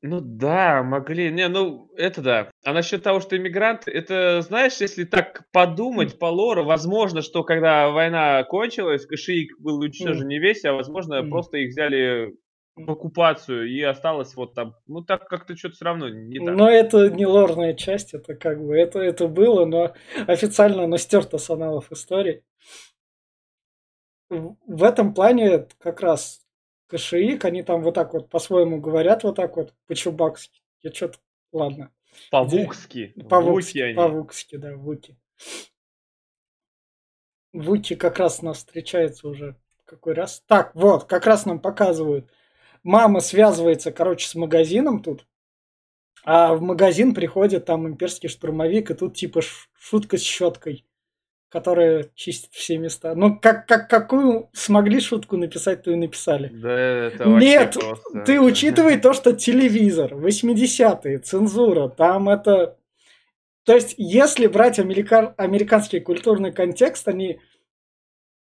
Ну 0.00 0.20
да, 0.22 0.82
могли. 0.82 1.30
Не, 1.30 1.48
ну 1.48 1.90
это 1.96 2.22
да. 2.22 2.50
А 2.64 2.72
насчет 2.72 3.02
того, 3.02 3.20
что 3.20 3.36
иммигранты, 3.36 3.90
это, 3.90 4.40
знаешь, 4.40 4.80
если 4.80 5.04
так 5.04 5.42
подумать 5.52 6.18
по 6.18 6.26
лору, 6.26 6.64
возможно, 6.64 7.20
что 7.20 7.42
когда 7.44 7.90
война 7.90 8.44
кончилась, 8.44 9.04
Кашиик 9.04 9.60
был 9.60 9.78
уничтожен 9.78 10.26
не 10.26 10.38
весь, 10.38 10.64
а 10.64 10.72
возможно, 10.72 11.20
Мгм. 11.20 11.30
просто 11.30 11.58
их 11.58 11.70
взяли 11.70 12.32
в 12.76 12.90
оккупацию 12.90 13.68
и 13.68 13.82
осталось 13.82 14.36
вот 14.36 14.54
там. 14.54 14.74
Ну 14.86 15.02
так 15.02 15.26
как-то 15.28 15.54
что-то 15.56 15.74
все 15.74 15.84
равно 15.84 16.08
не 16.08 16.38
так. 16.38 16.56
Но 16.56 16.70
это 16.70 17.10
не 17.10 17.26
лорная 17.26 17.74
часть, 17.74 18.14
это 18.14 18.36
как 18.36 18.64
бы, 18.64 18.74
это, 18.78 19.00
это 19.00 19.26
было, 19.28 19.66
но 19.66 19.94
официально 20.28 20.84
оно 20.84 20.96
стерто 20.96 21.36
с 21.38 21.50
аналов 21.50 21.90
истории. 21.92 22.44
В 24.30 24.84
этом 24.84 25.14
плане 25.14 25.66
как 25.78 26.00
раз 26.00 26.46
кашиик, 26.86 27.44
они 27.44 27.62
там 27.62 27.82
вот 27.82 27.94
так 27.94 28.12
вот 28.12 28.28
по-своему 28.28 28.80
говорят, 28.80 29.24
вот 29.24 29.36
так 29.36 29.56
вот, 29.56 29.74
по-чубакски. 29.86 30.60
Я 30.82 30.92
что-то, 30.92 31.18
ладно. 31.52 31.92
По-вукски. 32.30 33.14
По-вукски, 33.28 33.94
по-вукски, 33.94 34.56
да, 34.56 34.76
вуки. 34.76 35.16
Вуки 37.52 37.94
как 37.94 38.18
раз 38.18 38.42
нас 38.42 38.58
встречается 38.58 39.28
уже 39.28 39.56
какой 39.84 40.12
раз. 40.12 40.42
Так, 40.46 40.74
вот, 40.74 41.04
как 41.04 41.26
раз 41.26 41.46
нам 41.46 41.60
показывают. 41.60 42.30
Мама 42.82 43.20
связывается, 43.20 43.90
короче, 43.92 44.28
с 44.28 44.34
магазином 44.34 45.02
тут. 45.02 45.26
А 46.24 46.54
в 46.54 46.60
магазин 46.60 47.14
приходит 47.14 47.64
там 47.64 47.86
имперский 47.86 48.28
штурмовик, 48.28 48.90
и 48.90 48.94
тут 48.94 49.16
типа 49.16 49.40
шутка 49.78 50.18
с 50.18 50.22
щеткой, 50.22 50.84
которая 51.48 52.10
чистит 52.14 52.50
все 52.52 52.76
места. 52.78 53.14
Ну, 53.14 53.38
как, 53.38 53.66
как, 53.66 53.88
какую 53.88 54.50
смогли 54.52 55.00
шутку 55.00 55.36
написать, 55.36 55.82
то 55.82 55.90
и 55.90 55.96
написали. 55.96 56.48
Да 56.48 56.70
это 56.78 57.24
Нет, 57.26 57.74
просто. 57.74 58.20
ты 58.20 58.40
учитывай 58.40 58.98
то, 58.98 59.12
что 59.14 59.32
телевизор, 59.32 60.14
80-е, 60.14 61.18
цензура, 61.18 61.88
там 61.88 62.28
это... 62.28 62.76
То 63.64 63.74
есть, 63.74 63.94
если 63.98 64.46
брать 64.46 64.78
америка- 64.78 65.34
американский 65.36 66.00
культурный 66.00 66.52
контекст, 66.52 67.08
они 67.08 67.40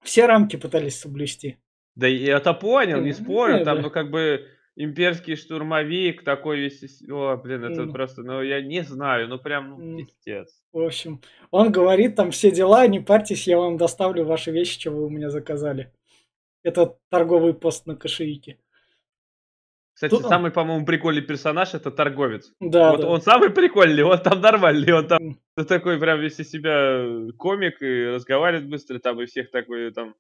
все 0.03 0.27
рамки 0.27 0.57
пытались 0.57 1.01
соблюсти. 1.01 1.59
Да 1.95 2.09
и 2.09 2.25
это 2.25 2.53
понял, 2.55 3.01
не 3.01 3.11
М, 3.11 3.15
спорю, 3.15 3.59
ну 3.59 3.65
там, 3.65 3.81
ну, 3.83 3.91
как 3.91 4.11
бы, 4.11 4.47
имперский 4.77 5.37
штурмовик 5.37 6.23
такой 6.23 6.61
весь, 6.61 7.03
о, 7.11 7.37
блин, 7.37 7.65
это 7.65 7.83
М. 7.83 7.93
просто, 7.93 8.23
ну, 8.23 8.43
я 8.43 8.61
не 8.61 8.83
знаю, 8.83 9.29
ну, 9.29 9.39
прям, 9.39 9.77
ну, 9.79 9.99
пиздец. 9.99 10.63
В 10.73 10.81
общем, 10.81 11.21
он 11.51 11.73
говорит 11.73 12.15
там 12.15 12.31
все 12.31 12.51
дела, 12.51 12.87
не 12.87 13.01
парьтесь, 13.01 13.47
я 13.47 13.59
вам 13.59 13.79
доставлю 13.79 14.25
ваши 14.25 14.51
вещи, 14.53 14.79
что 14.79 14.91
вы 14.91 15.07
у 15.07 15.09
меня 15.09 15.31
заказали. 15.31 15.93
Это 16.63 16.99
торговый 17.11 17.55
пост 17.55 17.87
на 17.87 17.97
кошельке. 17.97 18.59
Кстати, 19.95 20.11
Тут- 20.11 20.27
самый, 20.27 20.51
по-моему, 20.51 20.85
прикольный 20.85 21.23
персонаж 21.23 21.73
это 21.73 21.91
торговец. 21.91 22.53
Да, 22.61 22.93
вот 22.93 23.01
да. 23.01 23.09
он 23.09 23.23
самый 23.23 23.49
прикольный, 23.49 24.03
он 24.03 24.19
там 24.19 24.43
нормальный, 24.43 24.93
он 24.93 25.07
там 25.09 25.39
ну, 25.57 25.65
такой 25.65 25.99
прям 25.99 26.21
весь 26.21 26.39
из 26.39 26.51
себя 26.51 26.99
э, 26.99 27.29
комик 27.39 27.81
и 27.81 28.09
разговаривает 28.09 28.69
быстро 28.69 28.99
там, 28.99 29.23
и 29.23 29.25
всех 29.25 29.51
такой 29.51 29.91
там 29.93 30.15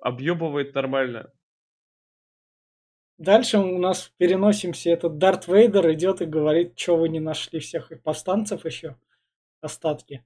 объебывает 0.00 0.74
нормально. 0.74 1.30
Дальше 3.18 3.58
у 3.58 3.78
нас 3.78 4.12
переносимся, 4.16 4.90
этот 4.90 5.18
Дарт 5.18 5.46
Вейдер 5.46 5.92
идет 5.92 6.20
и 6.20 6.26
говорит, 6.26 6.78
что 6.78 6.96
вы 6.96 7.08
не 7.08 7.20
нашли 7.20 7.60
всех 7.60 7.92
и 7.92 7.96
повстанцев 7.96 8.64
еще, 8.64 8.96
остатки. 9.60 10.24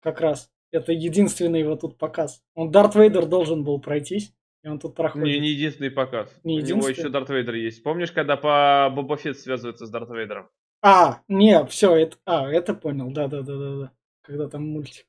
Как 0.00 0.20
раз. 0.20 0.50
Это 0.72 0.92
единственный 0.92 1.60
его 1.60 1.76
тут 1.76 1.98
показ. 1.98 2.42
Он 2.54 2.70
Дарт 2.70 2.94
Вейдер 2.94 3.26
должен 3.26 3.64
был 3.64 3.80
пройтись, 3.80 4.34
и 4.62 4.68
он 4.68 4.78
тут 4.78 4.94
проходит. 4.94 5.26
Не, 5.26 5.40
не 5.40 5.48
единственный 5.48 5.90
показ. 5.90 6.34
Не 6.44 6.60
У 6.60 6.64
него 6.64 6.78
еще 6.80 7.02
единственный? 7.02 7.12
Дарт 7.12 7.30
Вейдер 7.30 7.54
есть. 7.54 7.82
Помнишь, 7.82 8.12
когда 8.12 8.36
по 8.36 8.90
Боба 8.94 9.16
Фетт 9.16 9.38
связывается 9.38 9.86
с 9.86 9.90
Дарт 9.90 10.10
Вейдером? 10.10 10.48
А, 10.82 11.20
не, 11.28 11.64
все, 11.66 11.94
это, 11.96 12.16
а, 12.26 12.50
это 12.50 12.74
понял, 12.74 13.10
да, 13.10 13.28
да, 13.28 13.42
да, 13.42 13.56
да, 13.56 13.76
да. 13.76 13.92
Когда 14.22 14.48
там 14.48 14.66
мультик. 14.66 15.06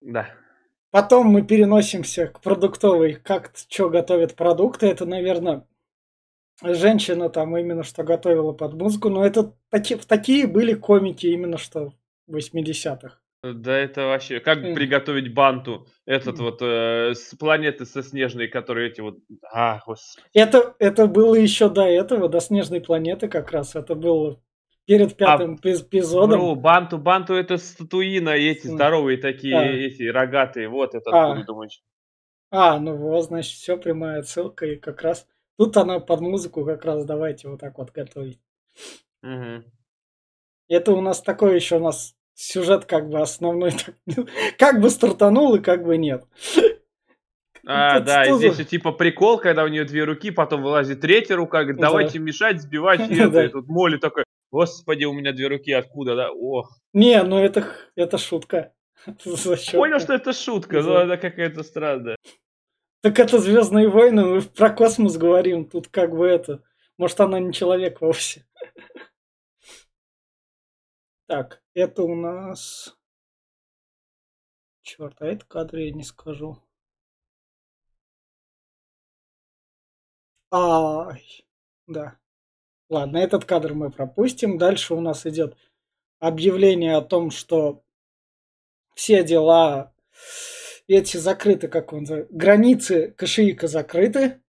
Да. 0.00 0.28
Потом 0.90 1.26
мы 1.28 1.42
переносимся 1.42 2.28
к 2.28 2.40
продуктовой, 2.40 3.14
как 3.14 3.52
что 3.56 3.88
готовят 3.90 4.36
продукты. 4.36 4.86
Это, 4.86 5.06
наверное, 5.06 5.66
женщина 6.62 7.28
там 7.28 7.56
именно 7.56 7.82
что 7.82 8.02
готовила 8.04 8.52
под 8.52 8.74
музыку. 8.74 9.08
Но 9.08 9.24
это 9.24 9.52
таки, 9.70 9.96
в 9.96 10.06
такие 10.06 10.46
были 10.46 10.74
комики 10.74 11.26
именно 11.26 11.58
что 11.58 11.92
в 12.26 12.36
80-х. 12.36 13.18
Да 13.42 13.76
это 13.76 14.06
вообще, 14.06 14.40
как 14.40 14.58
М. 14.64 14.74
приготовить 14.74 15.34
банту, 15.34 15.86
этот 16.06 16.38
М. 16.38 16.44
вот 16.46 16.62
э, 16.62 17.12
с 17.14 17.34
планеты 17.34 17.84
со 17.84 18.02
снежной, 18.02 18.48
которые 18.48 18.88
эти 18.90 19.02
вот, 19.02 19.18
а, 19.52 19.80
господи. 19.84 20.26
Это, 20.32 20.74
это 20.78 21.06
было 21.06 21.34
еще 21.34 21.68
до 21.68 21.82
этого, 21.82 22.30
до 22.30 22.40
Снежной 22.40 22.80
планеты 22.80 23.28
как 23.28 23.52
раз. 23.52 23.74
Это 23.76 23.94
было 23.94 24.40
перед 24.86 25.14
пятым 25.16 25.56
эпи- 25.56 25.74
эпизодом. 25.82 26.40
Вру, 26.40 26.54
банту, 26.54 26.96
банту 26.96 27.34
это 27.34 27.58
статуина, 27.58 28.30
эти 28.30 28.66
М. 28.66 28.74
здоровые 28.76 29.18
такие, 29.18 29.56
А. 29.58 29.62
эти 29.64 30.04
рогатые, 30.04 30.68
вот 30.70 30.94
это 30.94 31.10
А. 31.10 31.32
откуда 31.32 31.46
думаешь. 31.46 31.82
А, 32.50 32.78
ну 32.78 32.96
вот, 32.96 33.24
значит, 33.24 33.52
все, 33.52 33.76
прямая 33.76 34.22
ссылка. 34.22 34.64
И 34.64 34.76
как 34.76 35.02
раз 35.02 35.26
тут 35.58 35.76
она 35.76 36.00
под 36.00 36.20
музыку 36.20 36.64
как 36.64 36.84
раз 36.84 37.04
давайте 37.04 37.48
вот 37.48 37.60
так 37.60 37.78
вот 37.78 37.90
готовить. 37.92 38.40
Мгм. 39.22 39.64
Это 40.68 40.92
у 40.92 41.00
нас 41.00 41.20
такой 41.20 41.54
еще 41.56 41.76
у 41.76 41.80
нас 41.80 42.14
сюжет 42.34 42.84
как 42.86 43.08
бы 43.08 43.20
основной. 43.20 43.72
так, 44.06 44.26
как 44.58 44.80
бы 44.80 44.90
стартанул 44.90 45.54
и 45.56 45.60
как 45.60 45.84
бы 45.84 45.96
нет. 45.96 46.24
А, 47.66 47.96
Тут 47.96 48.04
да, 48.06 48.24
и 48.26 48.32
здесь 48.34 48.66
типа 48.66 48.92
прикол, 48.92 49.38
когда 49.38 49.64
у 49.64 49.68
нее 49.68 49.84
две 49.84 50.04
руки, 50.04 50.30
потом 50.30 50.62
вылазит 50.62 51.00
третья 51.00 51.34
рука, 51.34 51.62
говорит, 51.62 51.80
Да. 51.80 51.86
давайте 51.88 52.18
мешать, 52.18 52.60
сбивать, 52.60 53.00
это, 53.10 53.30
Да. 53.30 53.44
и 53.46 53.48
тут 53.48 53.68
Молли 53.68 53.96
такой, 53.96 54.24
господи, 54.50 55.04
у 55.04 55.14
меня 55.14 55.32
две 55.32 55.48
руки, 55.48 55.72
откуда, 55.72 56.14
да, 56.14 56.30
ох. 56.30 56.78
Не, 56.92 57.22
ну 57.22 57.38
это, 57.42 57.66
это 57.96 58.18
шутка. 58.18 58.74
Зачем? 59.24 59.80
Понял, 59.80 59.98
что 59.98 60.12
это 60.12 60.34
шутка, 60.34 60.82
но 60.82 60.92
Да. 60.92 61.02
она 61.04 61.16
какая-то 61.16 61.62
странная. 61.62 62.16
Так 63.04 63.18
это 63.18 63.38
Звездные 63.38 63.90
войны, 63.90 64.24
мы 64.24 64.40
про 64.40 64.70
космос 64.70 65.18
говорим. 65.18 65.68
Тут 65.68 65.88
как 65.88 66.12
бы 66.12 66.26
это. 66.26 66.62
Может, 66.96 67.20
она 67.20 67.38
не 67.38 67.52
человек 67.52 68.00
вовсе. 68.00 68.46
Так, 71.26 71.62
это 71.74 72.02
у 72.02 72.14
нас. 72.14 72.96
Черт, 74.80 75.20
а 75.20 75.26
это 75.26 75.44
кадр 75.44 75.76
я 75.76 75.92
не 75.92 76.02
скажу. 76.02 76.56
Ай, 80.50 81.44
да. 81.86 82.18
Ладно, 82.88 83.18
этот 83.18 83.44
кадр 83.44 83.74
мы 83.74 83.90
пропустим. 83.90 84.56
Дальше 84.56 84.94
у 84.94 85.02
нас 85.02 85.26
идет 85.26 85.58
объявление 86.20 86.96
о 86.96 87.02
том, 87.02 87.30
что 87.30 87.84
все 88.94 89.22
дела 89.22 89.92
эти 90.86 91.16
закрыты, 91.16 91.68
как 91.68 91.92
он 91.92 92.04
границы 92.30 93.12
Кашиика 93.12 93.68
закрыты. 93.68 94.42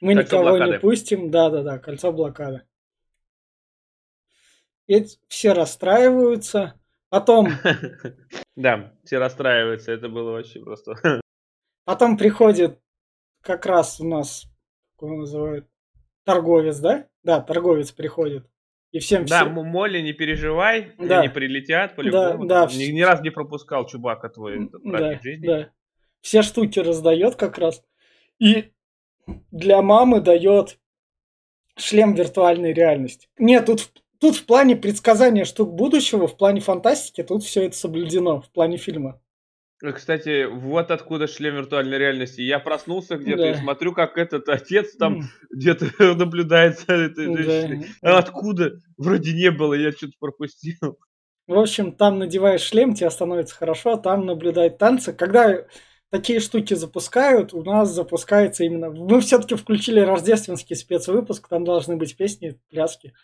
Мы 0.00 0.14
Кольцо 0.14 0.36
никого 0.38 0.50
блокады. 0.50 0.72
не 0.72 0.78
пустим. 0.78 1.30
Да-да-да, 1.30 1.78
кольцо 1.78 2.12
блокады. 2.12 2.62
Эти 4.86 5.18
все 5.28 5.52
расстраиваются. 5.52 6.80
Потом, 7.10 7.48
Да, 8.56 8.94
все 9.04 9.18
расстраиваются, 9.18 9.92
это 9.92 10.08
было 10.08 10.32
вообще 10.32 10.60
просто. 10.60 10.94
потом 11.84 12.16
приходит 12.16 12.78
как 13.40 13.66
раз 13.66 14.00
у 14.00 14.06
нас, 14.06 14.44
как 14.96 15.08
его 15.08 15.20
называют, 15.20 15.66
торговец, 16.24 16.78
да? 16.78 17.08
Да, 17.22 17.40
торговец 17.40 17.90
приходит. 17.92 18.46
И 18.92 18.98
всем 18.98 19.24
Да, 19.24 19.40
все- 19.44 19.46
М- 19.50 19.66
Молли, 19.66 20.00
не 20.00 20.12
переживай, 20.12 20.92
Да. 20.98 21.20
они 21.20 21.28
прилетят 21.28 21.94
по-любому. 21.94 22.46
да, 22.46 22.66
Там 22.66 22.76
Ни, 22.78 22.84
ни 22.86 23.00
разу 23.02 23.22
не 23.22 23.30
пропускал 23.30 23.86
Чубака 23.86 24.28
твой 24.28 24.66
этот 24.66 24.82
Да, 24.84 25.18
жизни. 25.22 25.46
да. 25.46 25.70
Все 26.20 26.42
штуки 26.42 26.78
раздает 26.80 27.36
как 27.36 27.56
раз. 27.58 27.82
И 28.40 28.72
для 29.52 29.80
мамы 29.80 30.20
дает 30.20 30.78
шлем 31.76 32.14
виртуальной 32.14 32.72
реальности. 32.72 33.28
Нет, 33.38 33.66
тут, 33.66 33.90
тут 34.18 34.36
в 34.36 34.44
плане 34.44 34.74
предсказания 34.76 35.44
штук 35.44 35.72
будущего, 35.72 36.26
в 36.26 36.36
плане 36.36 36.60
фантастики, 36.60 37.22
тут 37.22 37.44
все 37.44 37.66
это 37.66 37.76
соблюдено 37.76 38.40
в 38.40 38.50
плане 38.50 38.76
фильма. 38.76 39.20
Э, 39.82 39.92
Кстати, 39.92 40.44
вот 40.44 40.90
откуда 40.90 41.26
шлем 41.26 41.56
виртуальной 41.56 41.98
реальности. 41.98 42.40
Я 42.42 42.58
проснулся 42.58 43.16
где-то 43.16 43.46
и 43.48 43.52
Да. 43.52 43.58
смотрю, 43.60 43.92
как 43.92 44.18
этот 44.18 44.48
отец 44.48 44.94
там 44.96 45.20
М, 45.20 45.28
где-то 45.50 45.86
наблюдает 46.16 46.78
за 46.80 46.94
этой 46.94 47.26
женщиной. 47.36 47.86
да. 48.02 48.16
А 48.16 48.18
откуда? 48.18 48.72
Вроде 48.96 49.32
не 49.32 49.50
было, 49.50 49.74
я 49.74 49.92
что-то 49.92 50.12
пропустил. 50.18 50.98
В 51.46 51.58
общем, 51.58 51.92
там 51.92 52.18
надеваешь 52.18 52.60
шлем, 52.62 52.94
тебе 52.94 53.10
становится 53.10 53.54
хорошо, 53.56 53.96
там 53.96 54.24
наблюдать 54.26 54.78
танцы. 54.78 55.12
Когда 55.12 55.64
такие 56.10 56.38
штуки 56.40 56.74
запускают, 56.74 57.52
у 57.54 57.64
нас 57.64 57.90
запускается 57.92 58.62
именно... 58.64 58.90
Мы 58.90 59.20
все-таки 59.20 59.56
включили 59.56 60.00
рождественский 60.00 60.76
спецвыпуск, 60.76 61.48
там 61.48 61.64
должны 61.64 61.96
быть 61.96 62.16
песни, 62.16 62.60
пляски. 62.70 63.14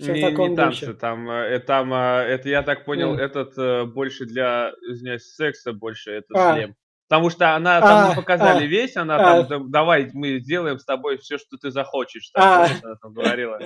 Все 0.00 0.12
Не, 0.12 0.22
не 0.32 0.56
танцы, 0.56 0.86
духе. 0.86 0.98
там, 0.98 1.30
э, 1.30 1.58
там, 1.60 1.92
э, 1.92 1.96
это 2.28 2.48
я 2.48 2.62
так 2.62 2.84
понял, 2.84 3.12
М. 3.12 3.18
этот 3.18 3.56
э, 3.58 3.84
больше 3.84 4.24
для, 4.24 4.72
извиняюсь, 4.88 5.34
секса 5.34 5.72
больше, 5.72 6.12
этот 6.12 6.30
А. 6.36 6.54
шлем. 6.56 6.74
Потому 7.08 7.28
что 7.28 7.54
она 7.54 7.78
там 7.80 8.06
не 8.08 8.12
А, 8.12 8.16
показали 8.16 8.64
а, 8.64 8.66
весь, 8.66 8.96
она 8.96 9.16
а. 9.16 9.42
там, 9.44 9.48
да- 9.48 9.68
давай 9.80 10.08
мы 10.14 10.38
сделаем 10.38 10.78
с 10.78 10.84
тобой 10.86 11.18
все, 11.18 11.36
что 11.36 11.58
ты 11.58 11.70
захочешь. 11.70 12.30
А. 12.32 12.40
Так, 12.40 12.68
помнишь, 12.68 12.84
она 12.84 12.94
там 13.02 13.12
говорила. 13.12 13.60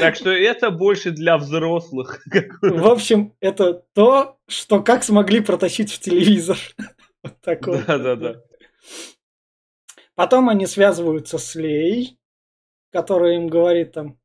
Так 0.00 0.16
что 0.16 0.30
это 0.30 0.70
больше 0.70 1.10
для 1.10 1.38
взрослых. 1.38 2.20
В 2.60 2.86
общем, 2.86 3.34
это 3.40 3.82
то, 3.94 4.36
что 4.48 4.82
как 4.82 5.02
смогли 5.02 5.40
протащить 5.40 5.90
в 5.92 5.98
телевизор. 6.00 6.58
Вот 7.22 7.38
такое. 7.42 7.82
Да-да-да. 7.86 8.42
Потом 10.14 10.48
они 10.48 10.66
связываются 10.66 11.38
с 11.38 11.54
Лей, 11.54 12.18
которая 12.92 13.36
им 13.36 13.48
говорит 13.48 13.92
там 13.92 14.18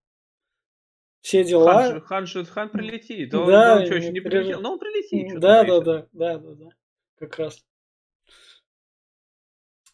все 1.25 1.39
Хан, 1.39 1.48
дела. 1.50 2.01
хан, 2.01 2.27
же- 2.27 2.46
хан 2.46 2.70
прилетит. 2.70 3.34
Он, 3.34 3.48
Да, 3.48 3.77
он 3.77 3.86
что, 3.88 3.96
еще 3.96 4.12
не 4.12 4.20
прилетел? 4.20 4.62
Ну, 4.62 4.74
он 4.74 4.79
прилетит. 4.79 5.39
Да, 5.39 5.63
да, 5.63 5.79
да, 5.82 6.08
да, 6.13 6.38
да, 6.38 6.53
да. 6.53 6.70
Как 7.17 7.39
раз. 7.39 7.65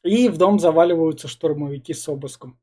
И 0.03 0.27
в 0.27 0.37
дом 0.37 0.59
заваливаются 0.59 1.29
штурмовики 1.29 1.93
с 1.93 2.05
обыском. 2.09 2.59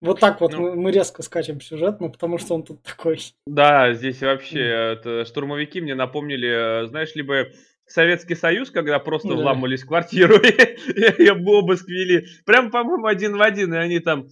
Вот 0.00 0.18
так 0.18 0.40
вот 0.40 0.52
Ну. 0.52 0.60
мы, 0.60 0.74
мы 0.74 0.90
резко 0.90 1.22
скачем 1.22 1.60
сюжет, 1.60 2.00
ну 2.00 2.10
потому 2.10 2.38
что 2.38 2.54
он 2.56 2.64
тут 2.64 2.82
такой. 2.82 3.20
Да, 3.46 3.92
здесь 3.94 4.20
вообще 4.20 4.60
это, 4.60 5.24
штурмовики 5.26 5.80
мне 5.80 5.94
напомнили, 5.94 6.82
э, 6.82 6.86
знаешь, 6.86 7.14
либо 7.14 7.46
Советский 7.86 8.34
Союз, 8.34 8.70
когда 8.70 8.98
просто 8.98 9.28
Да. 9.28 9.34
вламывались 9.36 9.82
в 9.82 9.86
квартиру 9.86 10.34
и, 10.42 11.22
и 11.24 11.30
обыск 11.30 11.86
вели. 11.88 12.26
Прям, 12.46 12.70
по-моему, 12.72 13.06
один 13.06 13.36
в 13.36 13.42
один, 13.42 13.74
и 13.74 13.76
они 13.76 14.00
там... 14.00 14.26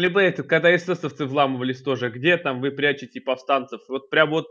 Либо 0.00 0.20
это, 0.20 0.42
когда 0.42 0.74
эсэсовцы 0.74 1.26
вламывались 1.26 1.82
тоже, 1.82 2.10
где 2.10 2.36
там 2.36 2.60
вы 2.60 2.70
прячете 2.70 3.20
повстанцев? 3.20 3.82
Вот 3.88 4.10
прям 4.10 4.30
вот... 4.30 4.48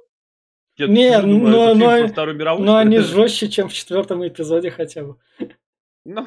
Я 0.78 0.88
Не, 0.88 1.20
думаю, 1.22 1.76
но- 1.76 1.76
но- 1.76 2.08
Вторую 2.08 2.38
мировую, 2.38 2.66
Но 2.66 2.78
они 2.78 2.98
жестче, 3.00 3.50
чем 3.50 3.68
в 3.68 3.74
четвертом 3.74 4.26
эпизоде 4.26 4.72
хотя 4.72 5.04
бы. 5.04 5.18
Ну, 6.06 6.26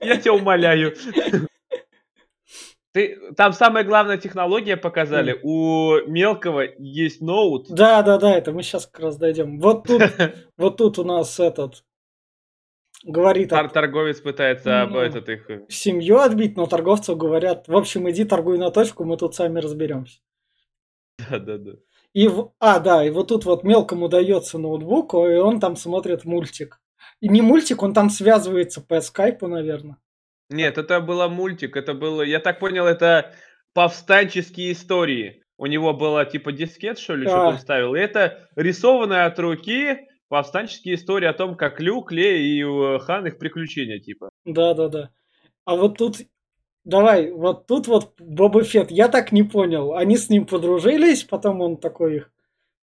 я 0.00 0.16
тебя 0.18 0.34
умоляю. 0.34 0.94
Ты, 2.92 3.18
там 3.36 3.54
самая 3.54 3.84
главная 3.84 4.18
технология 4.18 4.76
показали. 4.76 5.38
У 5.42 6.06
мелкого 6.06 6.64
есть 6.78 7.22
ноут. 7.22 7.70
Да, 7.70 8.02
да, 8.02 8.18
да, 8.18 8.36
это 8.36 8.52
мы 8.52 8.62
сейчас 8.62 8.86
как 8.86 9.00
раз 9.04 9.16
дойдем. 9.16 9.58
Вот 9.60 9.86
тут, 9.86 10.02
вот 10.58 10.76
тут 10.76 10.98
у 10.98 11.04
нас 11.04 11.40
этот 11.40 11.84
говорит 13.04 13.52
от 13.52 13.72
торговец 13.72 14.20
пытается 14.20 14.86
Ну. 14.88 14.98
этот 14.98 15.28
их. 15.28 15.48
э, 15.50 15.66
семью 15.68 16.18
отбить, 16.18 16.56
но 16.56 16.66
торговцу 16.66 17.16
говорят, 17.16 17.68
в 17.68 17.76
общем, 17.76 18.08
иди 18.10 18.24
торгуй 18.24 18.58
на 18.58 18.70
точку, 18.70 19.04
мы 19.04 19.16
тут 19.16 19.34
сами 19.34 19.60
разберемся. 19.60 20.20
Да, 21.30 21.38
да, 21.38 21.58
да. 21.58 21.72
И 22.12 22.28
в... 22.28 22.52
А, 22.58 22.78
да, 22.78 23.04
и 23.04 23.10
вот 23.10 23.28
тут 23.28 23.44
вот 23.44 23.64
мелкому 23.64 24.08
дается 24.08 24.58
ноутбук, 24.58 25.14
и 25.14 25.16
он 25.16 25.60
там 25.60 25.76
смотрит 25.76 26.24
мультик. 26.24 26.80
И 27.20 27.28
не 27.28 27.42
мультик, 27.42 27.82
он 27.82 27.94
там 27.94 28.10
связывается 28.10 28.80
по 28.80 29.00
скайпу, 29.00 29.46
наверное. 29.46 29.96
Нет, 30.50 30.76
это 30.76 31.00
было 31.00 31.28
мультик, 31.28 31.76
это 31.76 31.94
было, 31.94 32.22
я 32.22 32.38
так 32.40 32.58
понял, 32.58 32.86
это 32.86 33.32
повстанческие 33.72 34.72
истории. 34.72 35.42
У 35.56 35.66
него 35.66 35.94
было 35.94 36.24
типа 36.24 36.52
дискет, 36.52 36.98
что 36.98 37.14
ли, 37.14 37.26
что-то 37.26 37.44
А. 37.44 37.48
он 37.50 37.58
ставил. 37.58 37.94
И 37.94 38.00
это 38.00 38.48
рисованная 38.56 39.26
от 39.26 39.38
руки 39.38 40.08
повстанческие 40.32 40.94
истории 40.94 41.26
о 41.26 41.34
том, 41.34 41.56
как 41.56 41.78
Люк, 41.78 42.10
Лей 42.10 42.56
и 42.56 42.62
э, 42.62 42.98
Хан 43.00 43.26
их 43.26 43.36
приключения, 43.36 43.98
типа. 43.98 44.30
Да, 44.46 44.72
да, 44.72 44.88
да. 44.88 45.10
А 45.66 45.76
вот 45.76 45.98
тут, 45.98 46.16
давай, 46.86 47.30
вот 47.30 47.66
тут 47.66 47.86
вот 47.86 48.14
Боба 48.18 48.64
Фетт, 48.64 48.90
я 48.90 49.08
так 49.08 49.30
не 49.30 49.42
понял. 49.42 49.92
Они 49.92 50.16
с 50.16 50.30
ним 50.30 50.46
подружились, 50.46 51.24
потом 51.24 51.60
он 51.60 51.76
такой 51.76 52.16
их 52.16 52.30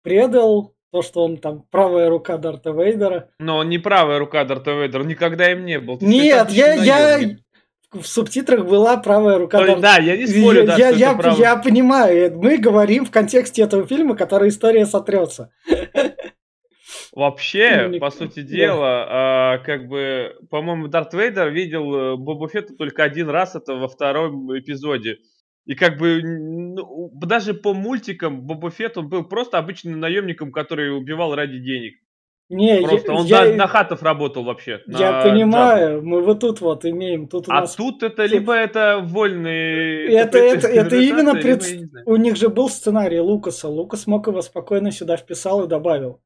предал, 0.03 0.73
то, 0.93 1.01
что 1.01 1.25
он 1.25 1.35
там 1.35 1.65
правая 1.69 2.09
рука 2.09 2.37
Дарта 2.37 2.71
Вейдера. 2.71 3.29
Но 3.39 3.57
он 3.57 3.67
не 3.67 3.77
правая 3.77 4.19
рука 4.19 4.45
Дарта 4.45 4.71
Вейдера, 4.71 5.03
никогда 5.03 5.51
им 5.51 5.65
не 5.65 5.81
был. 5.81 5.97
Ты 5.97 6.05
Нет, 6.05 6.49
я, 6.49 6.75
я 6.75 7.35
в 7.91 8.05
субтитрах 8.05 8.65
была 8.65 8.95
правая 8.95 9.37
рука 9.37 9.57
То 9.57 9.65
Дарта 9.65 9.81
Да, 9.81 9.97
я 9.97 10.15
не 10.15 10.27
спорю, 10.27 10.65
да, 10.65 10.77
я, 10.77 10.91
я, 10.91 11.13
правая. 11.13 11.37
я 11.37 11.57
понимаю, 11.57 12.39
мы 12.39 12.57
говорим 12.57 13.05
в 13.05 13.11
контексте 13.11 13.63
этого 13.63 13.85
фильма, 13.85 14.15
который 14.15 14.47
история 14.47 14.85
сотрется. 14.85 15.51
Вообще, 17.15 17.89
Ну, 17.89 17.99
по 17.99 18.09
сути 18.09 18.41
да. 18.41 18.47
дела, 18.47 19.05
а, 19.07 19.57
как 19.59 19.87
бы, 19.87 20.35
по-моему, 20.49 20.87
Дарт 20.87 21.13
Вейдер 21.13 21.49
видел 21.51 21.95
э, 21.95 22.15
Боба 22.17 22.49
Фетта 22.49 22.75
только 22.75 23.03
один 23.03 23.29
раз, 23.29 23.55
это 23.55 23.75
во 23.75 23.87
втором 23.87 24.57
эпизоде. 24.57 25.17
И 25.65 25.75
как 25.75 25.99
бы, 25.99 26.21
ну, 26.23 27.11
даже 27.13 27.53
по 27.53 27.73
мультикам 27.73 28.41
Боба 28.41 28.71
Фетт, 28.71 28.97
он 28.97 29.09
был 29.09 29.23
просто 29.25 29.59
обычным 29.59 29.99
наемником, 29.99 30.51
который 30.51 30.95
убивал 30.97 31.35
ради 31.35 31.59
денег. 31.59 31.93
Не, 32.49 32.81
я- 32.81 32.87
Просто 32.87 33.13
он 33.13 33.25
я, 33.25 33.45
на, 33.45 33.55
на 33.55 33.67
хатов 33.67 34.03
работал 34.03 34.43
вообще. 34.43 34.81
я 34.87 35.11
на 35.11 35.23
понимаю, 35.23 36.03
мы 36.03 36.21
вот 36.21 36.41
тут 36.41 36.61
вот 36.61 36.83
имеем, 36.83 37.27
тут 37.27 37.47
у. 37.47 37.51
А 37.51 37.61
нас 37.61 37.75
тут 37.75 38.03
это 38.03 38.25
либо 38.25 38.53
это 38.53 38.99
вольный... 39.01 40.07
Это, 40.13 40.39
это, 40.39 40.67
это 40.81 40.95
именно 40.97 41.33
пред... 41.35 41.63
я. 41.63 41.87
У 42.05 42.15
них 42.17 42.35
же 42.35 42.49
был 42.49 42.69
сценарий 42.69 43.19
Лукаса. 43.19 43.69
Лукас 43.69 44.07
мог 44.07 44.27
его 44.27 44.41
спокойно 44.41 44.91
сюда 44.91 45.15
вписал 45.15 45.63
и 45.63 45.67
добавил. 45.67 46.21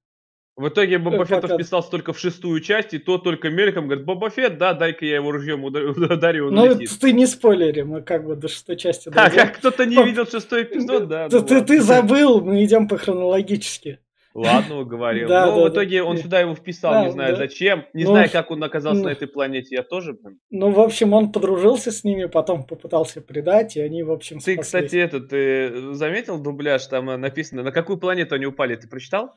В 0.57 0.69
итоге 0.69 0.97
Боба 0.97 1.23
Фетта 1.23 1.35
показывает. 1.35 1.61
вписался 1.61 1.91
только 1.91 2.13
в 2.13 2.19
шестую 2.19 2.59
часть, 2.61 2.93
и 2.95 2.97
то 2.97 3.19
только 3.19 3.49
мельком 3.51 3.85
говорит, 3.87 4.05
Боба 4.05 4.31
Фетт, 4.31 4.57
да, 4.57 4.73
дай-ка 4.73 5.05
я 5.05 5.15
его 5.17 5.31
ружьем 5.31 5.63
ударю, 5.63 6.47
он 6.47 6.53
Ну, 6.55 6.65
летит. 6.79 6.99
ты 6.99 7.13
не 7.13 7.27
спойлери, 7.27 7.83
мы 7.83 8.01
как 8.01 8.25
бы 8.25 8.35
до 8.35 8.47
шестой 8.47 8.75
части 8.75 9.09
А, 9.09 9.11
дойдем. 9.11 9.37
как 9.37 9.57
кто-то 9.57 9.85
не 9.85 10.03
видел 10.03 10.25
шестой 10.25 10.63
эпизод, 10.63 11.07
да. 11.07 11.29
Ты, 11.29 11.39
ну 11.39 11.45
ты, 11.45 11.53
ладно. 11.53 11.67
ты 11.67 11.81
забыл, 11.81 12.41
мы 12.41 12.63
идем 12.65 12.87
по 12.87 12.97
хронологически. 12.97 13.99
Ладно, 14.33 14.81
уговорил. 14.81 15.27
Да, 15.27 15.47
Но 15.47 15.55
да, 15.63 15.69
в 15.69 15.73
итоге 15.73 15.99
да. 15.99 16.05
он 16.05 16.17
сюда 16.17 16.39
его 16.41 16.53
вписал, 16.53 16.93
А, 16.93 17.05
не 17.05 17.11
знаю 17.11 17.33
да. 17.33 17.37
зачем, 17.39 17.85
не 17.93 18.03
Ну, 18.03 18.11
знаю, 18.11 18.29
как 18.31 18.51
он 18.51 18.63
оказался 18.63 18.99
ну. 19.01 19.07
на 19.07 19.11
этой 19.11 19.27
планете, 19.27 19.75
я 19.75 19.81
тоже, 19.83 20.13
блин. 20.13 20.39
Ну, 20.51 20.69
в 20.71 20.79
общем, 20.79 21.13
он 21.13 21.31
подружился 21.31 21.91
с 21.91 22.03
ними, 22.03 22.25
потом 22.25 22.63
попытался 22.63 23.21
предать, 23.21 23.75
и 23.77 23.81
они, 23.81 24.03
в 24.03 24.11
общем, 24.11 24.37
Ты, 24.37 24.53
спаслись. 24.53 24.65
кстати, 24.65 24.95
этот, 24.95 25.29
ты 25.29 25.93
заметил 25.93 26.39
дубляж, 26.39 26.85
там 26.85 27.09
э, 27.09 27.17
написано, 27.17 27.63
на 27.63 27.71
какую 27.71 27.97
планету 27.97 28.35
они 28.35 28.45
упали, 28.45 28.75
ты 28.75 28.87
прочитал? 28.87 29.31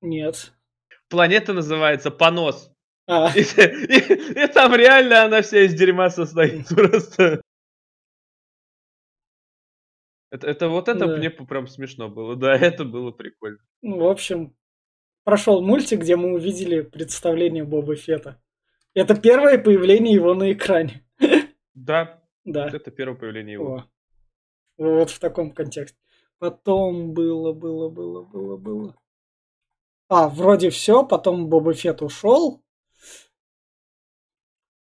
Нет. 0.00 0.52
Планета 1.08 1.52
называется 1.52 2.10
Понос. 2.10 2.70
А, 3.06 3.30
И, 3.36 3.40
и- 3.40 4.44
и 4.44 4.46
там 4.46 4.74
реально 4.74 5.24
она 5.24 5.42
вся 5.42 5.60
из 5.64 5.74
дерьма 5.74 6.08
состоит 6.10 6.68
просто. 6.68 7.42
Это, 10.30 10.46
это 10.46 10.68
вот 10.68 10.88
это 10.88 11.06
Да. 11.06 11.16
мне 11.16 11.30
прям 11.30 11.66
смешно 11.66 12.08
было. 12.08 12.36
Да, 12.36 12.54
это 12.54 12.84
было 12.84 13.10
прикольно. 13.10 13.58
ну, 13.82 13.98
в 13.98 14.06
общем, 14.08 14.56
прошел 15.24 15.60
мультик, 15.62 16.00
где 16.00 16.16
мы 16.16 16.32
увидели 16.32 16.80
представление 16.82 17.64
Боба 17.64 17.96
Фета. 17.96 18.40
Это 18.94 19.14
первое 19.20 19.58
появление 19.58 20.14
его 20.14 20.34
на 20.34 20.52
экране. 20.52 21.04
Да, 21.74 22.22
Да. 22.44 22.68
это 22.68 22.90
первое 22.90 23.16
появление 23.18 23.54
его. 23.54 23.74
О. 23.76 23.84
Вот 24.78 25.10
в 25.10 25.18
таком 25.18 25.50
контексте. 25.52 25.98
Потом 26.38 27.12
было, 27.12 27.52
было, 27.52 27.88
было, 27.88 28.22
было, 28.24 28.56
было. 28.56 28.96
А, 30.14 30.28
вроде 30.28 30.68
все, 30.68 31.04
потом 31.06 31.48
Боба 31.48 31.72
Фетт 31.72 32.02
ушел. 32.02 32.62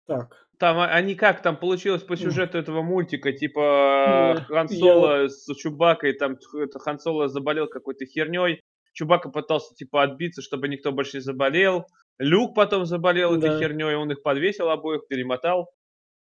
Так. 0.05 0.47
Там 0.59 0.77
а- 0.77 0.87
они 0.87 1.15
как 1.15 1.41
там 1.41 1.57
получилось 1.57 2.03
по 2.03 2.15
сюжету 2.15 2.57
этого 2.59 2.81
мультика, 2.83 3.31
типа 3.31 4.35
Да, 4.37 4.43
Хан 4.45 4.67
я- 4.69 4.77
Соло 4.77 5.27
с 5.27 5.55
Чубакой, 5.55 6.13
там 6.13 6.37
Хан 6.75 6.99
Соло 6.99 7.27
заболел 7.29 7.67
какой-то 7.67 8.05
херней, 8.05 8.61
Чубака 8.93 9.29
пытался 9.29 9.73
типа 9.75 10.03
отбиться, 10.03 10.41
чтобы 10.41 10.67
никто 10.67 10.91
больше 10.91 11.17
не 11.17 11.21
заболел, 11.21 11.85
Люк 12.19 12.55
потом 12.55 12.85
заболел 12.85 13.35
этой 13.37 13.49
Да. 13.51 13.59
херней, 13.59 13.95
он 13.95 14.11
их 14.11 14.21
подвесил 14.23 14.69
обоих, 14.69 15.07
перемотал. 15.07 15.69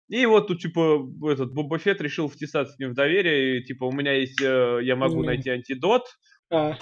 И 0.09 0.25
вот 0.27 0.47
тут, 0.49 0.61
типа, 0.61 1.07
этот 1.31 1.53
Боба 1.53 1.79
Фетт 1.79 2.01
решил 2.01 2.29
втесаться 2.29 2.75
с 2.75 2.79
ним 2.79 2.91
в 2.93 2.95
доверие, 2.95 3.59
и, 3.61 3.65
типа, 3.65 3.85
у 3.85 3.93
меня 3.93 4.13
есть, 4.13 4.41
э, 4.41 4.79
я 4.83 4.95
могу 4.97 5.21
Не. 5.21 5.27
найти 5.27 5.51
антидот, 5.51 6.05
А, 6.51 6.77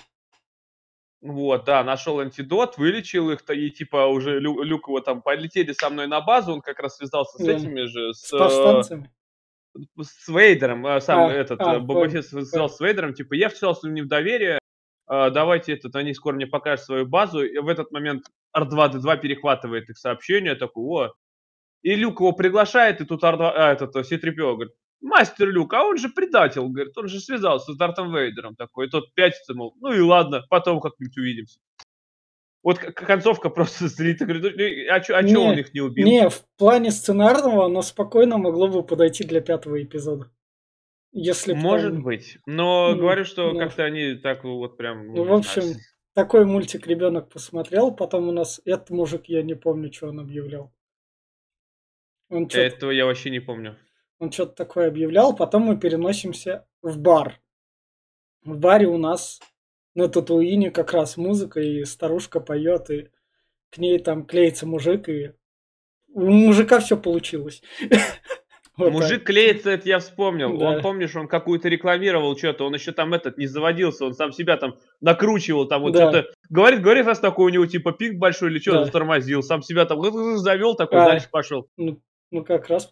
вот, 1.24 1.64
да, 1.64 1.82
нашел 1.82 2.20
антидот, 2.20 2.76
вылечил 2.76 3.30
их, 3.30 3.48
и 3.48 3.70
типа 3.70 4.06
уже 4.06 4.38
Лю- 4.40 4.62
Люк 4.62 4.88
его 4.88 5.00
там 5.00 5.22
полетели 5.22 5.72
со 5.72 5.88
мной 5.88 6.06
на 6.06 6.20
базу, 6.20 6.52
он 6.52 6.60
как 6.60 6.78
раз 6.80 6.96
связался 6.98 7.38
с 7.38 7.46
Да. 7.46 7.52
этими 7.52 7.84
же, 7.87 8.12
с, 8.12 8.28
с 8.28 8.90
э, 8.90 9.06
с 10.02 10.28
Вейдером, 10.28 10.87
а, 10.87 11.00
сам 11.00 11.28
А, 11.28 11.32
этот 11.32 11.60
а, 11.62 11.80
Боба 11.80 12.00
понял, 12.00 12.10
Фетт 12.10 12.26
связался 12.26 12.76
с 12.76 12.80
Вейдером, 12.80 13.14
типа 13.14 13.34
я 13.34 13.48
втесался 13.48 13.88
с 13.88 13.90
ним 13.90 14.04
в 14.04 14.08
доверие, 14.08 14.58
а, 15.06 15.30
давайте 15.30 15.72
этот, 15.72 15.96
они 15.96 16.12
скоро 16.12 16.34
мне 16.34 16.46
покажут 16.46 16.84
свою 16.84 17.06
базу, 17.06 17.42
и 17.42 17.56
в 17.58 17.68
этот 17.68 17.90
момент 17.90 18.26
R2-D2 18.54 19.16
перехватывает 19.16 19.88
их 19.88 19.96
сообщение, 19.96 20.56
такой, 20.56 21.06
о, 21.06 21.12
и 21.82 21.94
Люк 21.94 22.20
его 22.20 22.32
приглашает, 22.32 23.00
и 23.00 23.06
тут 23.06 23.24
R2, 23.24 23.50
а, 23.54 23.72
этот, 23.72 23.94
C-3PO 23.94 24.54
говорит, 24.54 24.74
мастер 25.04 25.48
Люк, 25.48 25.72
а 25.74 25.84
он 25.84 25.98
же 25.98 26.08
предатель, 26.08 26.62
говорит, 26.62 26.96
он 26.96 27.08
же 27.08 27.20
связался 27.20 27.72
с 27.72 27.76
Дартом 27.76 28.14
Вейдером 28.14 28.56
такой, 28.56 28.86
и 28.86 28.90
тот 28.90 29.12
пятится, 29.14 29.54
мол, 29.54 29.74
ну 29.80 29.92
и 29.92 30.00
ладно, 30.00 30.42
потом 30.48 30.80
как-нибудь 30.80 31.16
увидимся. 31.16 31.60
Вот 32.62 32.78
концовка 32.78 33.50
просто 33.50 33.88
зрит, 33.88 34.20
говорит, 34.20 34.42
«Ну, 34.42 34.94
а 34.94 35.00
чё, 35.00 35.16
а 35.16 35.22
чё 35.22 35.42
он 35.42 35.58
их 35.58 35.74
не 35.74 35.80
убил? 35.80 36.06
Не, 36.06 36.28
в 36.28 36.42
плане 36.56 36.90
сценарного 36.90 37.66
оно 37.66 37.82
спокойно 37.82 38.38
могло 38.38 38.68
бы 38.68 38.82
подойти 38.82 39.24
для 39.24 39.40
пятого 39.40 39.82
эпизода. 39.82 40.30
Если 41.12 41.52
Может 41.52 41.92
там... 41.92 42.02
быть, 42.02 42.38
но 42.46 42.90
Ну, 42.90 42.98
говорю, 42.98 43.24
что 43.24 43.52
ну. 43.52 43.58
как-то 43.58 43.84
они 43.84 44.14
так 44.14 44.42
вот 44.42 44.76
прям... 44.76 45.14
Ну, 45.14 45.22
в 45.22 45.32
общем, 45.32 45.62
знаю. 45.62 45.78
такой 46.14 46.44
мультик 46.44 46.88
ребенок 46.88 47.28
посмотрел, 47.28 47.94
потом 47.94 48.28
у 48.28 48.32
нас 48.32 48.60
этот 48.64 48.90
мужик, 48.90 49.26
я 49.26 49.42
не 49.42 49.54
помню, 49.54 49.92
что 49.92 50.08
он 50.08 50.18
объявлял. 50.18 50.72
Он 52.30 52.48
Этого 52.52 52.90
я 52.90 53.04
вообще 53.04 53.30
не 53.30 53.38
помню. 53.38 53.76
Он 54.18 54.31
что-то 54.33 54.55
такое 54.55 54.88
объявлял, 54.88 55.35
потом 55.35 55.62
мы 55.62 55.77
переносимся 55.79 56.66
в 56.83 56.98
бар. 56.98 57.40
В 58.44 58.57
баре 58.59 58.87
у 58.87 58.98
нас 58.98 59.40
на 59.94 60.09
Татуине 60.09 60.70
как 60.70 60.92
раз 60.92 61.16
музыка, 61.16 61.61
и 61.61 61.85
старушка 61.85 62.40
поет, 62.40 62.90
и 62.90 63.09
к 63.70 63.79
ней 63.79 63.98
там 63.98 64.24
клеится 64.27 64.66
мужик, 64.66 65.09
и 65.09 65.33
у 66.12 66.31
мужика 66.31 66.81
все 66.81 66.96
получилось. 66.96 67.62
Вот 68.77 68.87
так. 68.87 68.94
Мужик 68.94 69.22
клеится, 69.24 69.70
это 69.70 69.88
я 69.88 70.00
вспомнил. 70.00 70.59
Да. 70.59 70.70
Он, 70.70 70.83
помнишь, 70.83 71.14
он 71.14 71.29
какую-то 71.29 71.68
рекламировал 71.68 72.37
что-то, 72.37 72.66
он 72.66 72.74
еще 72.74 72.90
там 72.90 73.14
этот 73.14 73.38
не 73.38 73.46
заводился, 73.46 74.05
он 74.05 74.14
сам 74.14 74.33
себя 74.33 74.57
там 74.57 74.79
накручивал, 75.00 75.68
там 75.68 75.83
вот 75.83 75.92
Да. 75.92 76.11
что-то. 76.11 76.35
Говорит, 76.50 76.83
говорит, 76.83 77.07
раз 77.07 77.20
такой 77.20 77.46
у 77.46 77.55
него 77.55 77.66
типа 77.66 77.92
пик 77.92 78.18
большой 78.18 78.50
или 78.50 78.59
что, 78.59 78.72
Да. 78.72 78.85
затормозил, 78.87 79.44
сам 79.44 79.62
себя 79.62 79.85
там 79.87 80.03
завел, 80.38 80.74
такой 80.74 81.03
А. 81.03 81.05
дальше 81.05 81.29
пошел. 81.31 81.68
Ну, 81.77 82.00
ну 82.33 82.44
как 82.44 82.66
раз. 82.66 82.90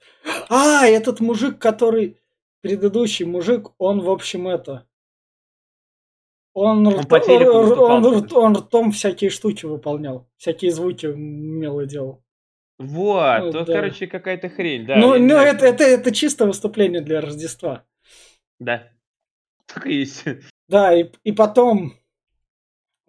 А, 0.55 0.87
этот 0.87 1.21
мужик, 1.21 1.59
который 1.59 2.19
предыдущий 2.61 3.25
мужик, 3.25 3.71
он, 3.79 4.01
в 4.01 4.11
общем, 4.11 4.49
это. 4.49 4.87
Он, 6.55 6.87
он, 6.87 7.03
что 7.03 7.39
ли? 7.39 7.47
рт- 7.47 8.33
он 8.35 8.57
ртом 8.57 8.93
всякие 8.93 9.31
штуки 9.31 9.65
выполнял. 9.65 10.29
Всякие 10.37 10.71
звуки 10.71 11.07
умело 11.07 11.87
делал. 11.87 12.23
Вот, 12.79 13.39
Ну, 13.41 13.53
тут, 13.53 13.67
да. 13.69 13.73
короче, 13.75 14.07
какая-то 14.07 14.49
хрень, 14.51 14.87
да. 14.87 14.97
ну, 14.97 15.19
ну 15.19 15.37
это, 15.37 15.65
это, 15.67 15.85
это 15.85 16.13
чисто 16.13 16.47
выступление 16.47 17.01
для 17.01 17.21
Рождества. 17.21 17.85
Да. 18.59 18.89
Так 19.67 19.87
и 19.87 19.95
есть. 19.95 20.25
Да, 20.69 20.95
и, 20.95 21.11
и 21.25 21.33
потом 21.33 21.95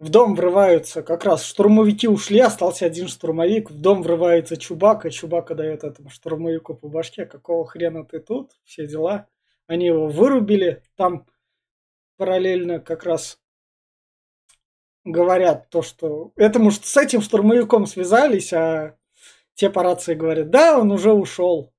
в 0.04 0.10
дом 0.10 0.34
врываются, 0.34 1.02
как 1.02 1.24
раз. 1.24 1.42
Штурмовики 1.46 2.06
ушли, 2.06 2.38
остался 2.38 2.84
один 2.84 3.08
штурмовик, 3.08 3.70
в 3.70 3.80
дом 3.80 4.02
врывается 4.02 4.58
Чубака, 4.58 5.10
Чубака 5.10 5.54
дает 5.54 5.82
этому 5.82 6.10
штурмовику 6.10 6.74
по 6.74 6.88
башке, 6.88 7.24
какого 7.24 7.66
хрена 7.66 8.04
ты 8.04 8.20
тут, 8.20 8.52
все 8.64 8.86
дела. 8.86 9.28
Они 9.66 9.86
его 9.86 10.08
вырубили, 10.08 10.82
там 10.96 11.26
параллельно 12.18 12.80
как 12.80 13.04
раз 13.04 13.38
говорят 15.04 15.70
то, 15.70 15.80
что 15.80 16.32
этому 16.36 16.70
с 16.70 16.96
этим 16.98 17.22
штурмовиком 17.22 17.86
связались, 17.86 18.52
а 18.52 18.98
те 19.54 19.70
по 19.70 19.82
рации 19.82 20.14
говорят, 20.14 20.50
да, 20.50 20.78
он 20.78 20.92
уже 20.92 21.14
ушел. 21.14 21.72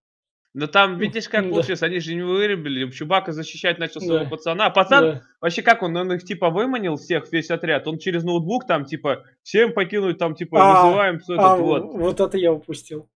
Но 0.57 0.67
там, 0.67 0.97
видишь, 0.97 1.27
как 1.27 1.49
получилось, 1.49 1.83
они 1.83 1.99
же 1.99 2.15
не 2.15 2.21
вырубили, 2.23 2.89
Чубака 2.89 3.33
защищать 3.33 3.77
начал 3.77 3.99
своего 3.99 4.29
пацана, 4.29 4.67
а 4.67 4.69
пацан. 4.69 5.21
Вообще 5.41 5.61
как 5.61 5.83
он? 5.83 5.95
Он 5.97 6.13
их 6.13 6.23
типа 6.23 6.49
выманил 6.49 6.95
всех, 6.95 7.29
весь 7.31 7.51
отряд. 7.51 7.85
Он 7.89 7.97
через 7.99 8.23
ноутбук 8.23 8.65
там 8.65 8.85
типа 8.85 9.25
всем 9.43 9.73
покинуть 9.73 10.17
там 10.17 10.33
типа 10.33 10.57
А, 10.61 10.83
вызываем 10.85 11.19
всё 11.19 11.33
А, 11.33 11.55
этот 11.55 11.59
вот. 11.59 11.83
вот 11.83 12.19
это 12.21 12.37
я 12.37 12.53
упустил. 12.53 13.09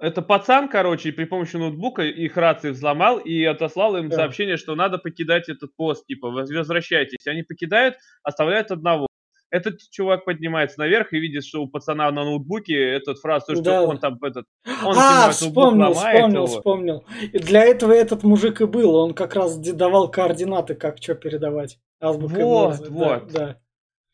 Это 0.00 0.22
пацан, 0.22 0.68
короче, 0.68 1.12
при 1.12 1.24
помощи 1.24 1.56
ноутбука 1.56 2.02
их 2.02 2.36
рации 2.36 2.70
взломал 2.70 3.18
и 3.18 3.42
отослал 3.44 3.96
им 3.96 4.08
Да. 4.08 4.16
сообщение, 4.16 4.56
что 4.56 4.74
надо 4.76 4.96
покидать 4.96 5.48
этот 5.50 5.74
пост, 5.76 6.06
типа 6.06 6.30
воз- 6.30 6.48
возвращайтесь. 6.50 7.26
Они 7.26 7.42
покидают, 7.42 7.96
оставляют 8.22 8.70
одного. 8.70 9.07
Этот 9.50 9.78
чувак 9.90 10.24
поднимается 10.26 10.78
наверх 10.78 11.12
и 11.12 11.18
видит, 11.18 11.44
что 11.44 11.62
у 11.62 11.68
пацана 11.68 12.10
на 12.10 12.24
ноутбуке 12.24 12.74
этот 12.78 13.18
фраз, 13.18 13.46
то, 13.46 13.54
что 13.54 13.62
Да. 13.64 13.82
он 13.82 13.98
там 13.98 14.18
этот, 14.22 14.44
он 14.84 14.94
а, 14.96 15.32
снимает 15.32 15.32
ноутбук, 15.32 15.32
вспомнил, 15.32 15.94
вспомнил, 15.94 16.36
его. 16.44 16.46
вспомнил. 16.46 17.04
И 17.32 17.38
для 17.38 17.64
этого 17.64 17.92
этот 17.92 18.22
мужик 18.24 18.60
и 18.60 18.66
был. 18.66 18.94
Он 18.94 19.14
как 19.14 19.34
раз 19.34 19.56
давал 19.58 20.10
координаты, 20.10 20.74
как 20.74 20.98
что 21.02 21.14
передавать. 21.14 21.78
Азбукой 22.00 22.44
Вот, 22.44 22.68
Морзе. 22.68 22.84
Да, 22.84 22.90
вот. 22.90 23.32
Да, 23.32 23.56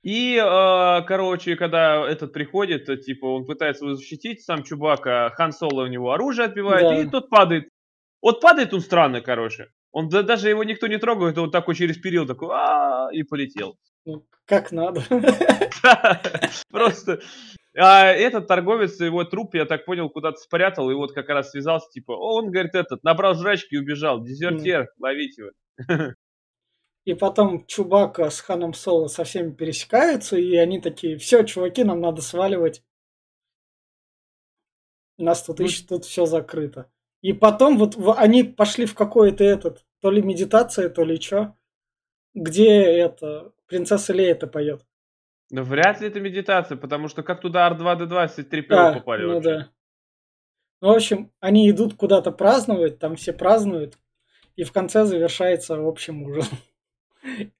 И, 0.05 0.37
э, 0.37 1.03
короче, 1.07 1.57
когда 1.57 2.07
этот 2.09 2.33
приходит, 2.33 2.85
типа, 3.05 3.25
он 3.27 3.45
пытается 3.47 3.87
его 3.87 3.95
защитить, 3.97 4.43
сам 4.45 4.63
Чубака, 4.63 5.31
Хан 5.35 5.51
Соло 5.53 5.83
у 5.85 5.87
него 5.89 6.13
оружие 6.13 6.47
отбивает, 6.47 6.83
Да. 6.83 7.01
и 7.01 7.07
тот 7.09 7.29
падает. 7.29 7.69
Вот 8.23 8.41
падает 8.41 8.73
он 8.73 8.81
странно, 8.81 9.21
короче. 9.21 9.69
Он 9.93 10.09
да- 10.09 10.23
даже 10.23 10.49
его 10.49 10.63
никто 10.65 10.87
не 10.87 10.99
трогает, 10.99 11.39
он 11.39 11.51
такой 11.51 11.75
через 11.75 11.97
перил 11.99 12.27
такой 12.27 12.49
«А-а-а», 12.51 13.13
и 13.13 13.23
полетел. 13.23 13.77
Ну, 14.05 14.27
как 14.45 14.73
надо. 14.73 15.03
Просто. 16.71 17.21
А 17.77 18.07
этот 18.07 18.47
торговец 18.47 19.01
его 19.01 19.25
труп, 19.25 19.55
я 19.55 19.65
так 19.65 19.85
понял, 19.85 20.09
куда-то 20.09 20.37
спрятал, 20.39 20.91
и 20.91 20.95
вот 20.95 21.13
как 21.13 21.29
раз 21.29 21.51
связался, 21.51 21.91
типа, 21.91 22.13
«О, 22.13 22.37
он, 22.37 22.51
говорит, 22.51 22.75
этот, 22.75 23.03
набрал 23.03 23.35
жрачки 23.35 23.75
и 23.75 23.79
убежал, 23.79 24.23
дезертир, 24.23 24.89
ловите 25.01 25.43
его. 25.43 26.13
И 27.05 27.13
потом 27.15 27.67
Чубака 27.67 28.31
с 28.31 28.41
Ханом 28.41 28.73
Соло 28.73 29.09
со 29.09 29.25
всеми 29.25 29.53
пересекаются, 29.53 30.37
и 30.39 30.57
они 30.57 30.81
такие, 30.81 31.19
все, 31.19 31.43
чуваки, 31.43 31.85
нам 31.85 32.01
надо 32.01 32.23
сваливать. 32.23 32.83
Нас 35.19 35.43
тут 35.43 35.59
Ну, 35.59 35.67
ищут, 35.67 35.89
тут 35.89 36.05
все 36.05 36.27
закрыто. 36.27 36.91
И 37.21 37.33
потом 37.33 37.79
вот 37.79 37.97
они 38.17 38.43
пошли 38.43 38.87
в 38.87 38.95
какой-то 38.95 39.45
этот, 39.45 39.85
то 40.01 40.11
ли 40.11 40.23
медитация, 40.23 40.89
то 40.89 41.05
ли 41.05 41.21
что, 41.21 41.57
где 42.35 42.83
это, 42.83 43.53
принцесса 43.67 44.13
Лея 44.13 44.33
это 44.33 44.47
поет. 44.47 44.83
Но 45.51 45.63
вряд 45.63 46.01
ли 46.01 46.09
это 46.09 46.21
медитация, 46.21 46.77
потому 46.77 47.09
что 47.09 47.23
как 47.23 47.41
туда 47.41 47.69
R2-D2 47.71 48.29
с 48.29 48.35
3 48.45 48.67
А, 48.71 48.93
попали 48.95 49.23
ну 49.25 49.35
вообще? 49.35 49.49
да. 49.51 49.69
Ну, 50.81 50.89
в 50.93 50.97
общем, 50.97 51.31
они 51.41 51.71
идут 51.71 51.95
куда-то 51.95 52.31
праздновать, 52.33 52.99
там 52.99 53.17
все 53.17 53.33
празднуют, 53.33 53.99
и 54.57 54.65
в 54.65 54.73
конце 54.73 55.05
завершается 55.05 55.77
общим 55.77 56.23
ужасом. 56.23 56.59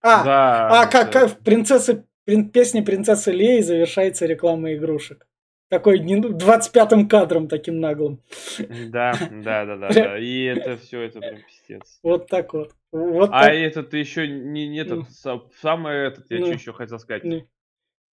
А, 0.03 0.25
Да, 0.25 0.83
а 0.83 0.87
как, 0.87 1.11
как 1.13 1.31
в 1.31 1.39
принцессе, 1.39 2.05
прин- 2.27 2.51
песне 2.51 2.83
принцессы 2.83 3.33
Леи 3.33 3.61
завершается 3.61 4.27
реклама 4.27 4.75
игрушек. 4.75 5.27
Такой 5.71 6.01
не- 6.01 6.21
25-м 6.21 7.09
кадром 7.09 7.49
таким 7.49 7.81
наглым. 7.81 8.21
Да, 8.59 9.15
да, 9.31 9.65
да, 9.65 9.77
да, 9.77 9.89
да. 9.89 10.19
И 10.19 10.43
это 10.45 10.77
все, 10.77 11.01
это 11.01 11.21
прям 11.21 11.39
пиздец. 11.49 11.99
Вот 12.03 12.29
так 12.29 12.53
вот. 12.53 12.73
Вот 12.95 13.31
А 13.33 13.43
так. 13.43 13.53
этот 13.55 13.93
еще 13.93 14.29
не, 14.29 14.69
не 14.69 14.79
этот, 14.79 14.99
Ну. 14.99 15.05
са- 15.11 15.41
самый 15.61 15.97
этот, 16.07 16.27
я 16.31 16.39
Ну. 16.39 16.47
что 16.47 16.55
еще 16.55 16.73
хотел 16.73 16.99
сказать. 17.01 17.25
Ну, 17.25 17.43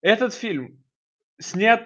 Этот 0.01 0.33
фильм 0.33 0.79
снят 1.39 1.83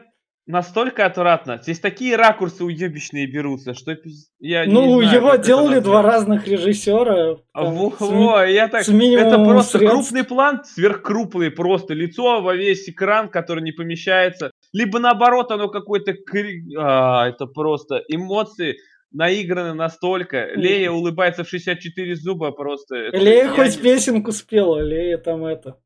настолько 0.47 1.05
отвратно. 1.05 1.59
Здесь 1.61 1.81
такие 1.81 2.15
ракурсы 2.15 2.63
уебищные 2.63 3.27
берутся, 3.27 3.73
что 3.73 3.97
я 4.39 4.65
не 4.65 4.71
Ну, 4.73 5.01
знаю, 5.01 5.17
его 5.17 5.35
делали 5.35 5.79
два 5.79 6.01
разных 6.03 6.47
режиссера. 6.47 7.35
Там, 7.53 7.73
Во, 7.75 7.91
с 7.91 7.99
во, 7.99 8.45
я 8.45 8.69
так... 8.69 8.83
с 8.83 8.87
Это 8.89 9.43
просто 9.43 9.79
средств. 9.79 9.91
крупный 10.11 10.23
план, 10.23 10.63
сверхкрупный 10.63 11.51
просто, 11.51 11.93
лицо 11.93 12.41
во 12.41 12.55
весь 12.55 12.87
экран, 12.87 13.27
который 13.27 13.61
не 13.63 13.73
помещается. 13.73 14.51
Либо 14.71 14.99
наоборот, 14.99 15.51
оно 15.51 15.67
какой-то... 15.67 16.13
кри- 16.13 16.63
А, 16.77 17.27
это 17.27 17.45
просто 17.47 18.01
эмоции 18.07 18.77
наиграны 19.15 19.73
настолько. 19.73 20.51
Лея 20.55 20.91
улыбается 20.91 21.43
в 21.43 21.49
64 21.49 22.15
зуба 22.15 22.51
просто. 22.51 22.95
Лея 23.11 23.49
хоть 23.49 23.81
песенку 23.81 24.31
спела, 24.31 24.79
Лея 24.81 25.17
там 25.17 25.45
это. 25.45 25.77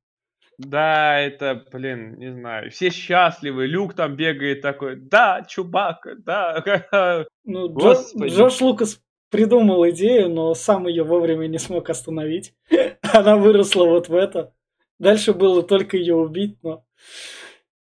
Да, 0.58 1.18
это, 1.18 1.64
блин, 1.72 2.20
не 2.20 2.34
знаю. 2.34 2.70
Все 2.70 2.90
счастливы. 2.90 3.66
Люк 3.66 3.94
там 3.94 4.18
бегает 4.18 4.62
такой. 4.62 4.98
Да, 4.98 5.46
Чубака, 5.48 6.16
да. 6.18 6.62
ха-ха». 6.62 7.26
Ну, 7.46 7.74
Джо-. 7.74 8.28
Джош 8.28 8.60
Лукас 8.60 9.00
придумал 9.32 9.90
идею, 9.90 10.30
но 10.30 10.54
сам 10.54 10.88
ее 10.88 11.04
вовремя 11.04 11.48
не 11.48 11.60
смог 11.60 11.90
остановить. 11.90 12.54
Она 13.02 13.38
выросла 13.38 13.86
вот 13.86 14.10
в 14.10 14.16
это. 14.16 14.54
Дальше 15.00 15.34
было 15.34 15.64
только 15.64 15.96
ее 15.96 16.16
убить, 16.16 16.58
но 16.62 16.84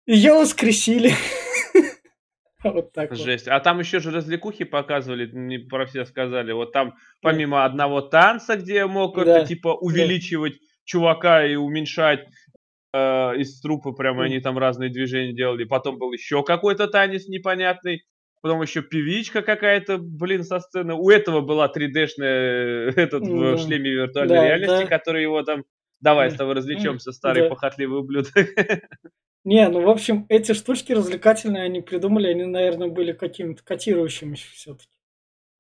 ее 0.07 0.35
воскресили. 0.35 1.13
Вот 2.75 2.93
так 2.93 3.11
вот. 3.11 3.19
Жесть. 3.19 3.49
А 3.49 3.59
там 3.61 3.79
еще 3.81 4.01
же 4.01 4.11
развлекухи 4.11 4.65
показывали, 4.65 5.29
не 5.33 5.59
про 5.59 5.87
все 5.87 6.05
сказали. 6.05 6.53
Вот 6.53 6.73
там 6.73 6.95
помимо 7.23 7.65
одного 7.65 8.01
танца, 8.01 8.57
где 8.57 8.87
мог 8.87 9.17
Да. 9.17 9.39
это 9.39 9.47
типа 9.49 9.75
увеличивать 9.75 10.55
чувака 10.85 11.45
и 11.47 11.55
уменьшать 11.57 12.27
э, 12.93 13.37
из 13.37 13.61
трупа, 13.61 13.93
прямо 13.93 14.19
Мгм. 14.19 14.25
они 14.27 14.41
там 14.41 14.59
разные 14.59 14.91
движения 14.91 15.33
делали. 15.35 15.65
Потом 15.65 15.99
был 15.99 16.13
еще 16.13 16.43
какой-то 16.43 16.87
танец 16.87 17.27
непонятный. 17.29 18.03
Потом 18.43 18.63
еще 18.63 18.83
певичка 18.83 19.43
какая-то, 19.43 19.99
блин, 19.99 20.45
со 20.45 20.61
сцены. 20.61 20.95
У 20.95 21.11
этого 21.11 21.41
была 21.41 21.69
3D-шная 21.69 22.91
этот 22.95 23.23
Ну 23.23 23.37
в 23.55 23.57
да. 23.57 23.59
шлеме 23.59 23.91
виртуальной 23.91 24.37
Да, 24.37 24.45
реальности, 24.47 24.83
да. 24.85 24.87
который 24.87 25.23
его 25.23 25.43
там 25.43 25.65
Давай 26.01 26.31
с 26.31 26.35
тобой 26.35 26.55
развлечемся, 26.55 27.11
старый 27.11 27.45
Да. 27.45 27.49
похотливый 27.49 27.99
ублюдок. 28.01 28.33
Не, 29.47 29.69
ну, 29.69 29.81
в 29.81 29.89
общем, 29.89 30.27
эти 30.29 30.55
штучки 30.55 30.93
развлекательные 30.93 31.63
они 31.63 31.81
придумали, 31.81 32.27
они, 32.27 32.47
наверное, 32.47 32.89
были 32.89 33.13
какими-то 33.13 33.63
котирующимися 33.63 34.45
все-таки. 34.53 34.91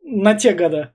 На 0.02 0.34
те 0.34 0.54
года. 0.54 0.92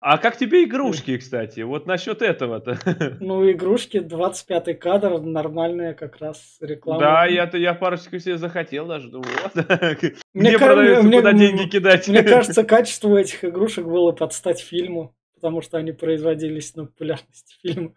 А 0.00 0.16
как 0.16 0.38
тебе 0.38 0.64
игрушки, 0.64 1.18
кстати? 1.18 1.60
Вот 1.60 1.84
насчет 1.86 2.22
этого-то. 2.22 2.78
Ну, 3.20 3.50
игрушки, 3.50 3.98
25-й 3.98 4.72
кадр, 4.72 5.20
нормальная 5.20 5.92
как 5.92 6.16
раз 6.16 6.56
реклама. 6.62 6.98
Да, 7.00 7.26
я-то 7.26 7.58
я 7.58 7.74
парочку 7.74 8.18
себе 8.18 8.38
захотел 8.38 8.86
даже. 8.86 9.10
Думаю, 9.10 9.36
вот. 9.42 9.54
Мне 10.32 10.48
Где 10.48 10.58
ка- 10.58 10.64
продаются, 10.64 11.02
мне- 11.02 11.18
куда 11.18 11.32
деньги 11.34 11.68
кидать? 11.68 12.08
Мне 12.08 12.22
кажется, 12.22 12.64
качество 12.64 13.18
этих 13.18 13.44
игрушек 13.44 13.84
было 13.84 14.12
под 14.12 14.32
стать 14.32 14.60
фильму, 14.60 15.14
потому 15.34 15.60
что 15.60 15.76
они 15.76 15.92
производились 15.92 16.74
на 16.74 16.86
популярности 16.86 17.54
фильма. 17.60 17.92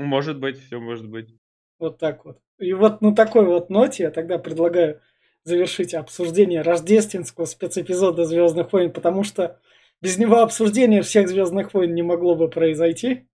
Может 0.00 0.40
быть, 0.40 0.58
все 0.58 0.80
может 0.80 1.08
быть. 1.08 1.28
Вот 1.78 1.98
так 1.98 2.24
вот. 2.24 2.40
И 2.60 2.72
вот 2.72 3.00
на 3.00 3.14
такой 3.14 3.46
вот 3.46 3.70
ноте 3.70 4.04
я 4.04 4.10
тогда 4.10 4.38
предлагаю 4.38 5.00
завершить 5.44 5.94
обсуждение 5.94 6.60
рождественского 6.62 7.46
спецэпизода 7.46 8.24
Звездных 8.24 8.72
войн, 8.72 8.92
потому 8.92 9.24
что 9.24 9.58
без 10.02 10.18
него 10.18 10.36
обсуждение 10.40 11.02
всех 11.02 11.28
Звездных 11.28 11.72
войн 11.74 11.94
не 11.94 12.02
могло 12.02 12.34
бы 12.34 12.48
произойти. 12.48 13.26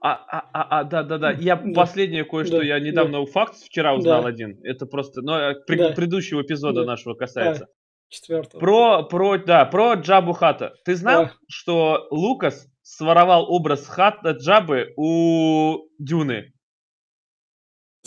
А, 0.00 0.12
а, 0.14 0.50
а, 0.52 0.80
а, 0.80 0.84
да, 0.84 1.02
да, 1.02 1.18
да. 1.18 1.30
Я 1.32 1.56
Да. 1.56 1.72
последнее 1.74 2.24
кое-что, 2.24 2.58
Да, 2.58 2.64
я 2.64 2.78
недавно 2.78 3.24
факт 3.26 3.56
вчера 3.56 3.94
узнал 3.94 4.22
Да. 4.22 4.28
один. 4.28 4.58
Это 4.62 4.86
просто, 4.86 5.22
ну, 5.22 5.34
э, 5.34 5.54
при- 5.66 5.76
Да. 5.78 5.90
предыдущего 5.90 6.42
эпизода 6.42 6.80
Да. 6.82 6.86
нашего 6.86 7.14
касается. 7.14 7.68
Четвертого. 8.10 8.60
Про, 8.60 9.02
про, 9.04 9.36
да, 9.38 9.64
про 9.66 9.94
Джабу 9.94 10.32
Хата. 10.32 10.74
Ты 10.84 10.94
знал, 10.94 11.24
Да. 11.24 11.32
что 11.48 12.06
Лукас 12.10 12.66
своровал 12.82 13.50
образ 13.52 13.86
Хата 13.86 14.30
Джабы 14.30 14.92
у 14.96 15.78
Дюны? 15.98 16.52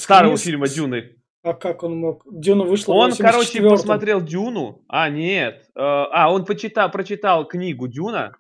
Старого 0.02 0.36
Сквиз- 0.36 0.44
фильма 0.44 0.68
Дюны. 0.68 1.16
А 1.44 1.54
как 1.54 1.82
он 1.84 1.98
мог? 1.98 2.24
Дюна 2.32 2.64
вышла 2.66 2.94
Он, 2.94 3.12
в 3.12 3.18
короче, 3.18 3.60
84-м. 3.60 3.70
посмотрел 3.72 4.22
Дюну. 4.22 4.84
А, 4.88 5.10
нет. 5.10 5.64
э, 5.76 5.80
А, 5.80 6.32
он 6.32 6.46
почитал, 6.46 6.92
прочитал 6.92 7.48
книгу 7.48 7.88
Дюна. 7.88 8.36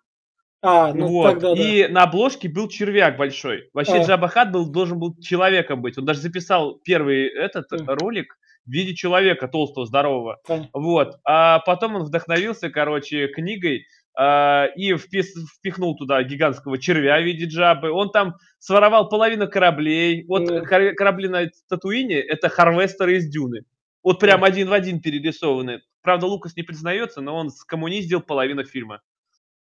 А, 0.63 0.93
ну 0.93 1.07
вот. 1.07 1.31
тогда 1.31 1.55
да. 1.55 1.61
И 1.61 1.87
на 1.87 2.03
обложке 2.03 2.47
был 2.47 2.67
червяк 2.67 3.17
большой. 3.17 3.69
Вообще 3.73 3.93
А. 4.01 4.03
Джаба 4.03 4.27
Хат 4.27 4.51
был, 4.51 4.69
должен 4.71 4.99
был 4.99 5.17
человеком 5.19 5.81
быть. 5.81 5.97
Он 5.97 6.05
даже 6.05 6.19
записал 6.21 6.75
первый 6.83 7.27
этот 7.27 7.71
Мгм. 7.71 7.89
ролик 7.89 8.37
в 8.67 8.69
виде 8.69 8.93
человека 8.93 9.47
толстого, 9.47 9.87
здорового. 9.87 10.39
Понятно. 10.47 10.69
Вот. 10.79 11.15
А 11.25 11.57
потом 11.61 11.95
он 11.95 12.03
вдохновился, 12.03 12.69
короче, 12.69 13.27
книгой 13.29 13.87
и 14.17 14.91
впис- 14.93 15.45
впихнул 15.57 15.95
туда 15.95 16.21
гигантского 16.23 16.77
червя 16.77 17.19
в 17.19 17.23
виде 17.23 17.45
джабы. 17.45 17.91
Он 17.91 18.09
там 18.11 18.35
своровал 18.59 19.07
половину 19.09 19.47
кораблей. 19.49 20.25
Вот 20.27 20.47
кор- 20.67 20.93
корабли 20.95 21.27
на 21.29 21.49
Татуине— 21.69 22.19
это 22.19 22.49
харвестеры 22.49 23.17
из 23.17 23.29
Дюны. 23.29 23.63
Вот 24.03 24.19
прям 24.19 24.43
один 24.43 24.67
в 24.67 24.73
один 24.73 24.99
перерисованы. 24.99 25.81
Правда, 26.01 26.25
Лукас 26.25 26.55
не 26.55 26.63
признается, 26.63 27.21
но 27.21 27.35
он 27.35 27.51
скоммуниздил 27.51 28.19
половину 28.21 28.63
фильма. 28.63 29.01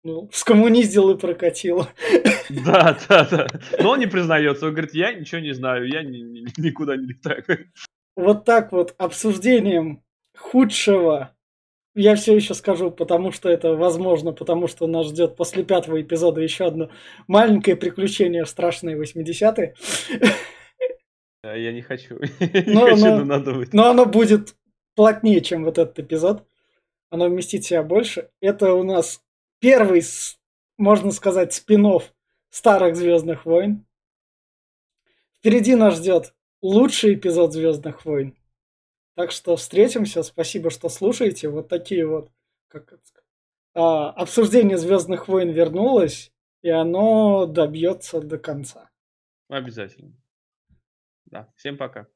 Ну, 0.04 0.30
скоммуниздил 0.32 1.10
и 1.10 1.18
прокатил. 1.18 1.86
Да, 2.50 2.96
да, 3.10 3.28
да. 3.30 3.46
Но 3.78 3.90
он 3.90 3.98
не 3.98 4.06
признается. 4.06 4.64
Он 4.64 4.72
говорит, 4.72 4.94
я 4.94 5.12
ничего 5.12 5.38
не 5.42 5.52
знаю, 5.52 5.86
я 5.86 6.02
ни- 6.02 6.16
ни- 6.22 6.46
никуда 6.58 6.96
не 6.96 7.08
летаю. 7.08 7.44
Вот 8.16 8.46
так 8.46 8.72
вот 8.72 8.94
обсуждением 8.96 10.02
худшего 10.34 11.34
я 11.98 12.14
все 12.14 12.34
еще 12.34 12.54
скажу, 12.54 12.90
потому 12.90 13.32
что 13.32 13.48
это 13.48 13.74
возможно, 13.74 14.32
потому 14.32 14.68
что 14.68 14.86
нас 14.86 15.08
ждет 15.08 15.36
после 15.36 15.64
пятого 15.64 16.00
эпизода 16.00 16.40
еще 16.40 16.66
одно 16.66 16.90
маленькое 17.26 17.76
приключение 17.76 18.44
в 18.44 18.48
страшные 18.48 18.96
80-е. 18.96 19.74
А 21.42 21.56
Я 21.56 21.72
не 21.72 21.82
хочу. 21.82 22.14
Не 22.40 22.72
Ну, 22.72 22.80
хочу 22.82 23.16
ну, 23.16 23.24
надувать. 23.24 23.72
Но 23.72 23.88
оно 23.88 24.06
будет 24.06 24.54
плотнее, 24.94 25.40
чем 25.40 25.64
вот 25.64 25.78
этот 25.78 25.98
эпизод. 25.98 26.46
Оно 27.10 27.28
вместит 27.28 27.64
в 27.64 27.68
себя 27.68 27.82
больше. 27.82 28.30
Это 28.40 28.74
у 28.74 28.82
нас 28.82 29.22
первый, 29.60 30.02
можно 30.76 31.10
сказать, 31.10 31.52
спин 31.52 32.00
старых 32.50 32.96
Звездных 32.96 33.44
войн. 33.44 33.86
Впереди 35.38 35.74
нас 35.74 35.96
ждет 35.96 36.34
лучший 36.62 37.14
эпизод 37.14 37.52
Звездных 37.52 38.04
войн. 38.04 38.37
Так 39.18 39.32
что 39.32 39.56
встретимся. 39.56 40.22
Спасибо, 40.22 40.70
что 40.70 40.88
слушаете. 40.88 41.48
Вот 41.48 41.66
такие 41.66 42.06
вот 42.06 42.30
как 42.68 42.92
это 42.92 43.02
а, 43.74 44.10
обсуждение 44.10 44.78
Звездных 44.78 45.26
войн 45.26 45.50
вернулось, 45.50 46.30
и 46.62 46.68
оно 46.70 47.46
добьется 47.46 48.20
до 48.20 48.38
конца. 48.38 48.90
Обязательно. 49.48 50.12
Да, 51.24 51.52
всем 51.56 51.76
пока. 51.76 52.06